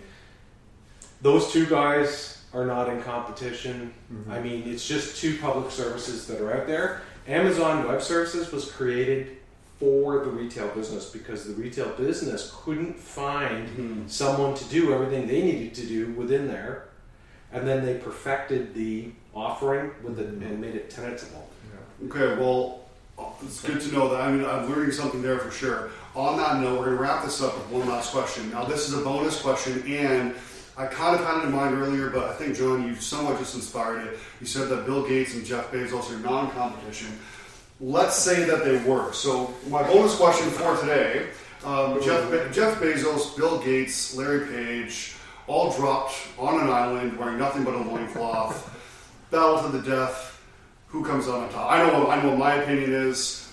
Those 1.22 1.52
two 1.52 1.66
guys 1.66 2.44
are 2.54 2.66
not 2.66 2.90
in 2.90 3.02
competition. 3.04 3.94
Mhm. 4.12 4.30
I 4.32 4.42
mean, 4.42 4.64
it's 4.66 4.88
just 4.88 5.18
two 5.22 5.38
public 5.40 5.72
services 5.72 6.26
that 6.28 6.42
are 6.42 6.54
out 6.54 6.68
there. 6.68 7.02
Amazon 7.28 7.88
Web 7.88 8.02
Services 8.02 8.52
was 8.52 8.72
created 8.72 9.38
for 9.80 10.24
the 10.24 10.30
retail 10.30 10.70
business 10.70 11.10
because 11.10 11.46
the 11.46 11.54
retail 11.54 11.90
business 11.98 12.54
couldn't 12.64 12.98
find 12.98 13.68
Hmm. 13.70 14.08
someone 14.08 14.54
to 14.56 14.64
do 14.66 14.94
everything 14.94 15.28
they 15.28 15.42
needed 15.42 15.74
to 15.76 15.86
do 15.86 16.12
within 16.14 16.48
there, 16.48 16.86
and 17.52 17.68
then 17.68 17.86
they 17.86 17.96
perfected 17.96 18.74
the 18.74 19.12
offering 19.34 19.92
with 20.02 20.18
it 20.20 20.28
and 20.28 20.62
made 20.62 20.76
it 20.76 20.90
tenantable. 20.90 21.50
Okay, 22.10 22.40
well, 22.42 22.82
it's 23.44 23.62
good 23.62 23.80
to 23.82 23.92
know 23.94 24.10
that. 24.10 24.22
I 24.22 24.32
mean, 24.32 24.46
I'm 24.46 24.70
learning 24.70 24.92
something 24.92 25.22
there 25.22 25.40
for 25.40 25.52
sure. 25.52 25.90
On 26.16 26.38
that 26.38 26.60
note, 26.62 26.80
we're 26.80 26.86
going 26.86 26.98
to 26.98 27.02
wrap 27.04 27.24
this 27.24 27.42
up 27.42 27.58
with 27.58 27.68
one 27.70 27.88
last 27.88 28.12
question. 28.12 28.50
Now, 28.52 28.64
this 28.66 28.88
is 28.90 28.94
a 28.98 29.02
bonus 29.02 29.42
question, 29.42 29.84
and 29.88 30.34
I 30.78 30.86
kind 30.88 31.16
of 31.18 31.26
had 31.26 31.40
it 31.40 31.46
in 31.46 31.52
mind 31.54 31.76
earlier, 31.78 32.10
but 32.10 32.26
I 32.26 32.34
think, 32.34 32.56
John, 32.58 32.86
you 32.86 32.96
somewhat 32.96 33.40
just 33.40 33.56
inspired 33.56 34.08
it. 34.08 34.20
You 34.42 34.48
said 34.48 34.68
that 34.70 34.86
Bill 34.86 35.08
Gates 35.08 35.34
and 35.36 35.46
Jeff 35.46 35.72
Bezos 35.72 36.12
are 36.14 36.20
non 36.20 36.52
competition. 36.52 37.18
Let's 37.82 38.16
say 38.16 38.46
that 38.46 38.64
they 38.64 38.78
were. 38.84 39.12
So, 39.12 39.54
my 39.70 39.84
bonus 39.84 40.16
question 40.16 40.50
for 40.50 40.78
today 40.80 41.28
um, 41.66 42.02
Jeff, 42.02 42.30
Be- 42.30 42.54
Jeff 42.54 42.80
Bezos, 42.80 43.36
Bill 43.36 43.60
Gates, 43.60 44.16
Larry 44.16 44.48
Page, 44.48 45.16
all 45.48 45.74
dropped 45.74 46.14
on 46.38 46.62
an 46.62 46.70
island 46.70 47.18
wearing 47.18 47.40
nothing 47.40 47.64
but 47.64 47.74
a 47.74 47.80
loincloth, 47.80 48.72
battle 49.32 49.62
to 49.64 49.78
the 49.78 49.82
death. 49.82 50.32
Who 50.90 51.04
comes 51.04 51.28
out 51.28 51.40
on 51.40 51.50
top? 51.50 51.72
I 51.72 51.78
know. 51.80 52.08
I 52.08 52.22
know. 52.22 52.30
What 52.30 52.38
my 52.38 52.56
opinion 52.56 52.94
is 52.94 53.52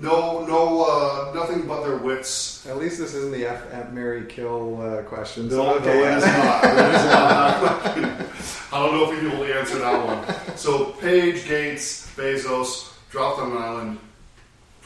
no, 0.00 0.44
no, 0.46 0.84
uh, 0.84 1.32
nothing 1.34 1.68
but 1.68 1.84
their 1.84 1.98
wits. 1.98 2.66
At 2.66 2.78
least 2.78 2.98
this 2.98 3.14
isn't 3.14 3.30
the 3.30 3.46
F, 3.46 3.62
F 3.70 3.92
Marry 3.92 4.24
Kill 4.26 4.80
uh, 4.80 5.02
question. 5.02 5.44
No, 5.44 5.50
so 5.50 5.64
no, 5.64 5.74
okay, 5.76 6.02
it 6.02 6.18
is 6.18 6.24
not. 6.24 6.64
It 6.64 6.94
is 6.94 7.04
not. 7.04 7.96
I 8.72 8.86
don't 8.86 8.92
know 8.92 9.12
if 9.12 9.22
you 9.22 9.30
will 9.30 9.44
answer 9.44 9.78
that 9.78 10.04
one. 10.04 10.56
So 10.56 10.92
Page, 10.92 11.46
Gates, 11.46 12.10
Bezos 12.16 12.92
dropped 13.10 13.40
on 13.40 13.52
an 13.52 13.58
island. 13.58 13.98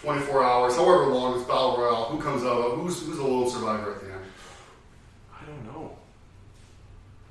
24 0.03 0.43
hours, 0.43 0.75
however 0.77 1.07
long 1.07 1.39
it's 1.39 1.47
battle 1.47 1.77
royale. 1.79 2.05
Who 2.07 2.21
comes 2.21 2.43
out? 2.43 2.73
Who's 2.77 3.07
who's 3.07 3.17
the 3.19 3.23
lone 3.23 3.49
survivor 3.49 3.93
at 3.93 4.01
the 4.01 4.07
end? 4.13 4.25
I 5.33 5.45
don't 5.47 5.65
know. 5.73 5.93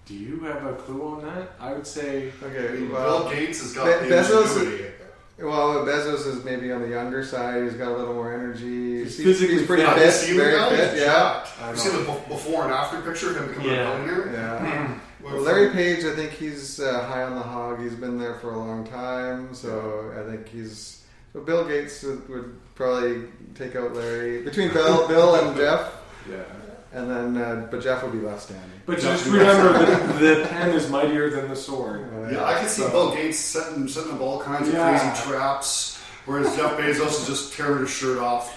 Do 0.06 0.14
you 0.14 0.40
have 0.42 0.66
a 0.66 0.74
clue 0.76 1.06
on 1.06 1.26
that? 1.26 1.52
I 1.60 1.74
would 1.74 1.86
say 1.86 2.32
Okay, 2.42 2.88
well, 2.88 3.24
Bill 3.24 3.32
Gates 3.32 3.62
has 3.62 3.74
got 3.74 4.02
Be- 4.04 4.08
the 4.08 4.16
Bezos- 4.16 4.56
ingenuity. 4.58 4.94
well, 5.42 5.86
Bezos 5.86 6.26
is 6.28 6.46
maybe 6.46 6.72
on 6.72 6.82
the 6.82 6.88
younger 6.88 7.26
side. 7.26 7.62
He's 7.64 7.74
got 7.74 7.90
a 7.92 7.98
little 7.98 8.14
more 8.14 8.34
energy. 8.34 9.04
He's 9.04 9.18
physically 9.18 9.58
he's 9.58 9.68
pretty 9.68 9.84
fit. 9.84 9.90
Have 9.90 9.98
you 10.00 10.06
fit, 10.06 10.14
seen 10.14 10.38
the 10.38 10.44
very 10.44 10.56
guy? 10.58 10.70
fit. 10.70 10.92
He's 10.94 11.02
Yeah, 11.02 11.06
jacked. 11.44 11.50
I 11.62 11.72
You 11.72 11.76
see 11.78 11.90
know. 11.90 12.04
the 12.04 12.12
be- 12.22 12.28
before 12.30 12.64
and 12.64 12.74
after 12.74 13.02
picture 13.02 13.32
of 13.32 13.36
him 13.38 13.48
becoming 13.50 13.70
Yeah. 13.72 13.92
a 13.92 13.98
billionaire? 14.06 14.34
Yeah. 14.34 14.86
Hmm. 14.88 14.94
Well, 15.34 15.44
Well, 15.44 15.54
Larry 15.54 15.70
Page, 15.72 16.04
I 16.06 16.16
think 16.16 16.32
he's 16.32 16.80
uh, 16.80 17.06
high 17.06 17.24
on 17.24 17.36
the 17.36 17.42
hog. 17.42 17.82
He's 17.82 17.96
been 17.96 18.18
there 18.20 18.36
for 18.36 18.52
a 18.54 18.58
long 18.58 18.86
time, 18.88 19.54
so 19.54 20.14
I 20.18 20.30
think 20.30 20.48
he's. 20.50 21.04
So 21.34 21.40
Bill 21.42 21.66
Gates 21.66 22.04
would, 22.04 22.28
would 22.30 22.60
probably 22.76 23.24
take 23.56 23.76
out 23.76 23.94
Larry 23.96 24.42
between 24.42 24.72
Bill, 24.74 25.08
Bill 25.08 25.36
and 25.36 25.56
Jeff. 25.62 25.94
yeah. 26.30 26.44
and 26.94 27.10
then 27.10 27.38
uh, 27.38 27.68
but 27.72 27.82
Jeff 27.82 28.04
would 28.04 28.12
be 28.12 28.20
left 28.20 28.42
standing. 28.44 28.70
But 28.86 28.98
Yeah. 28.98 29.04
just 29.04 29.26
remember 29.28 29.74
that 29.86 30.20
the 30.20 30.48
pen 30.50 30.72
is 30.72 30.90
mightier 30.90 31.30
than 31.30 31.48
the 31.48 31.56
sword. 31.56 32.02
Uh, 32.14 32.30
Yeah, 32.32 32.44
I 32.44 32.56
can 32.60 32.68
see 32.68 32.82
so- 32.82 32.90
Bill 32.92 33.16
Gates 33.16 33.40
setting, 33.40 33.88
setting 33.88 34.12
up 34.12 34.20
all 34.22 34.42
kinds 34.42 34.68
of 34.68 34.74
crazy 34.76 35.30
traps, 35.30 36.02
whereas 36.26 36.54
Jeff 36.58 36.78
Bezos 36.78 37.22
is 37.22 37.28
just 37.28 37.54
tearing 37.54 37.80
his 37.80 37.90
shirt 37.92 38.18
off, 38.18 38.52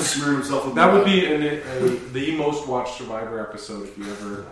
smearing 0.00 0.36
himself 0.38 0.64
with 0.64 0.74
That 0.76 0.90
would 0.92 1.02
mud. 1.02 1.06
be 1.06 1.26
an, 1.26 1.42
a, 1.42 1.86
the 2.14 2.34
most 2.38 2.66
watched 2.66 2.96
Survivor 2.96 3.40
episode 3.40 3.86
if 3.88 3.98
you 3.98 4.04
ever. 4.10 4.46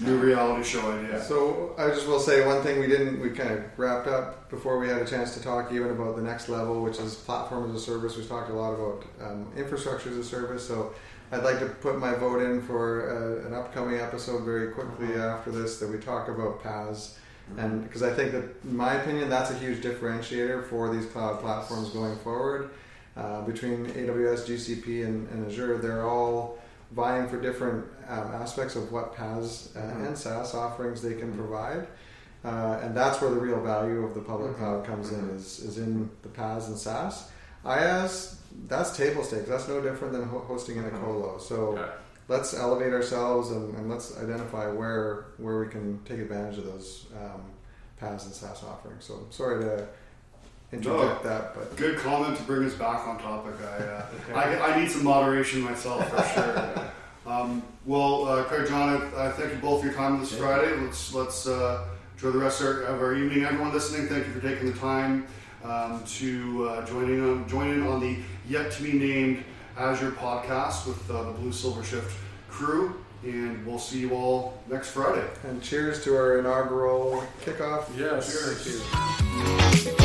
New 0.00 0.16
reality 0.16 0.64
show 0.64 0.90
idea. 0.90 1.22
So 1.22 1.74
I 1.76 1.88
just 1.88 2.06
will 2.06 2.18
say 2.18 2.46
one 2.46 2.62
thing 2.62 2.80
we 2.80 2.86
didn't 2.86 3.20
we 3.20 3.30
kind 3.30 3.50
of 3.50 3.64
wrapped 3.76 4.08
up 4.08 4.48
before 4.48 4.78
we 4.78 4.88
had 4.88 5.02
a 5.02 5.04
chance 5.04 5.34
to 5.34 5.42
talk 5.42 5.70
even 5.70 5.90
about 5.90 6.16
the 6.16 6.22
next 6.22 6.48
level, 6.48 6.82
which 6.82 6.98
is 6.98 7.14
platform 7.14 7.68
as 7.68 7.76
a 7.76 7.84
service. 7.84 8.16
We've 8.16 8.28
talked 8.28 8.50
a 8.50 8.54
lot 8.54 8.72
about 8.72 9.04
um, 9.20 9.46
infrastructure 9.54 10.08
as 10.08 10.16
a 10.16 10.24
service. 10.24 10.66
So 10.66 10.94
I'd 11.30 11.44
like 11.44 11.58
to 11.60 11.66
put 11.66 11.98
my 11.98 12.14
vote 12.14 12.42
in 12.42 12.62
for 12.62 13.42
uh, 13.42 13.46
an 13.46 13.54
upcoming 13.54 14.00
episode 14.00 14.44
very 14.44 14.72
quickly 14.72 15.14
after 15.14 15.50
this 15.50 15.78
that 15.80 15.90
we 15.90 15.98
talk 15.98 16.28
about 16.28 16.62
PaaS. 16.62 17.16
And 17.58 17.84
because 17.84 18.02
I 18.02 18.12
think 18.12 18.32
that, 18.32 18.44
in 18.64 18.76
my 18.76 18.94
opinion, 18.94 19.28
that's 19.28 19.50
a 19.50 19.58
huge 19.58 19.82
differentiator 19.82 20.64
for 20.68 20.94
these 20.94 21.06
cloud 21.06 21.40
platforms 21.40 21.90
going 21.90 22.16
forward. 22.18 22.70
Uh, 23.14 23.42
between 23.42 23.84
AWS, 23.86 24.46
GCP, 24.46 25.04
and, 25.04 25.28
and 25.28 25.46
Azure, 25.46 25.76
they're 25.76 26.08
all 26.08 26.58
vying 26.94 27.28
for 27.28 27.40
different 27.40 27.84
um, 28.08 28.32
aspects 28.34 28.76
of 28.76 28.92
what 28.92 29.14
PaaS 29.14 29.74
uh, 29.76 30.06
and 30.06 30.16
SaaS 30.16 30.54
offerings 30.54 31.00
they 31.02 31.14
can 31.14 31.32
provide. 31.34 31.86
Uh, 32.44 32.80
and 32.82 32.96
that's 32.96 33.20
where 33.20 33.30
the 33.30 33.40
real 33.40 33.60
value 33.62 34.04
of 34.04 34.14
the 34.14 34.20
public 34.20 34.56
cloud 34.56 34.84
comes 34.84 35.12
in, 35.12 35.30
is, 35.30 35.60
is 35.60 35.78
in 35.78 36.10
the 36.22 36.28
PaaS 36.28 36.66
and 36.66 36.76
SaaS. 36.76 37.30
IaaS, 37.64 38.36
that's 38.66 38.96
table 38.96 39.22
stakes. 39.22 39.48
That's 39.48 39.68
no 39.68 39.80
different 39.80 40.12
than 40.12 40.24
ho- 40.24 40.40
hosting 40.46 40.76
in 40.76 40.84
a 40.84 40.90
colo. 40.90 41.38
So 41.38 41.54
Okay. 41.78 41.90
let's 42.28 42.52
elevate 42.54 42.92
ourselves 42.92 43.50
and, 43.52 43.74
and 43.76 43.88
let's 43.88 44.18
identify 44.18 44.66
where 44.68 45.26
where 45.38 45.60
we 45.60 45.68
can 45.68 46.00
take 46.04 46.18
advantage 46.18 46.58
of 46.58 46.64
those 46.64 47.06
um, 47.16 47.42
PaaS 48.00 48.24
and 48.24 48.34
SaaS 48.34 48.64
offerings. 48.64 49.04
So 49.04 49.26
sorry 49.30 49.62
to 49.62 49.86
interject 50.72 51.22
that, 51.24 51.54
but 51.54 51.76
Good 51.76 51.98
comment 51.98 52.36
to 52.36 52.42
bring 52.44 52.64
us 52.64 52.74
back 52.74 53.06
on 53.06 53.18
topic. 53.18 53.54
I, 53.60 53.84
uh, 53.84 54.06
I, 54.34 54.72
I 54.72 54.80
need 54.80 54.90
some 54.90 55.04
moderation 55.04 55.60
myself 55.60 56.08
for 56.10 56.40
sure. 56.40 56.90
Um, 57.24 57.62
well, 57.86 58.26
uh, 58.26 58.42
Craig, 58.42 58.66
John, 58.66 59.00
I, 59.16 59.26
I 59.28 59.30
thank 59.30 59.52
you 59.52 59.58
both 59.60 59.80
for 59.80 59.86
your 59.86 59.94
time 59.94 60.18
this 60.18 60.34
Friday. 60.34 60.74
Let's 60.74 61.14
let's 61.14 61.46
uh, 61.46 61.84
enjoy 62.14 62.32
the 62.32 62.38
rest 62.38 62.60
of 62.60 62.66
our, 62.66 62.82
of 62.82 63.00
our 63.00 63.14
evening. 63.14 63.44
Everyone 63.44 63.72
listening, 63.72 64.08
thank 64.08 64.26
you 64.26 64.32
for 64.32 64.40
taking 64.40 64.72
the 64.72 64.76
time 64.76 65.28
um, 65.62 66.02
to 66.04 66.68
uh, 66.68 66.84
joining 66.84 67.20
on 67.22 67.48
join 67.48 67.70
in 67.70 67.86
on 67.86 68.00
the 68.00 68.16
yet 68.48 68.72
to 68.72 68.82
be 68.82 68.94
named 68.94 69.44
Azure 69.78 70.10
podcast 70.10 70.84
with 70.84 71.08
uh, 71.12 71.22
the 71.22 71.30
Blue 71.30 71.52
Silver 71.52 71.84
Shift 71.84 72.12
crew. 72.48 73.00
And 73.22 73.64
we'll 73.64 73.78
see 73.78 74.00
you 74.00 74.14
all 74.14 74.60
next 74.68 74.90
Friday. 74.90 75.24
and 75.44 75.62
cheers 75.62 76.02
to 76.02 76.16
our 76.16 76.40
inaugural 76.40 77.22
kickoff. 77.44 77.84
Yes. 77.96 78.32
Cheers. 78.64 78.82
What 78.82 80.01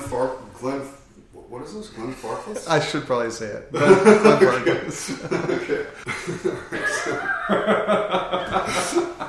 Glenn 0.00 0.30
Glenn. 0.54 0.80
What 1.32 1.62
is 1.62 1.74
this? 1.74 1.88
Glenn 1.90 2.12
Farkless? 2.12 2.68
I 2.68 2.80
should 2.80 3.06
probably 3.06 3.30
say 3.30 3.46
it. 3.46 3.72
Glenn 3.72 4.40
Farkas. 4.40 5.10
okay. 5.32 5.86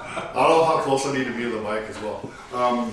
I 0.09 0.33
don't 0.33 0.57
know 0.57 0.65
how 0.65 0.77
close 0.83 1.05
I 1.05 1.13
need 1.13 1.25
to 1.25 1.33
be 1.33 1.43
to 1.43 1.49
the 1.49 1.61
mic 1.61 1.83
as 1.89 1.97
well. 1.99 2.29
Um, 2.53 2.91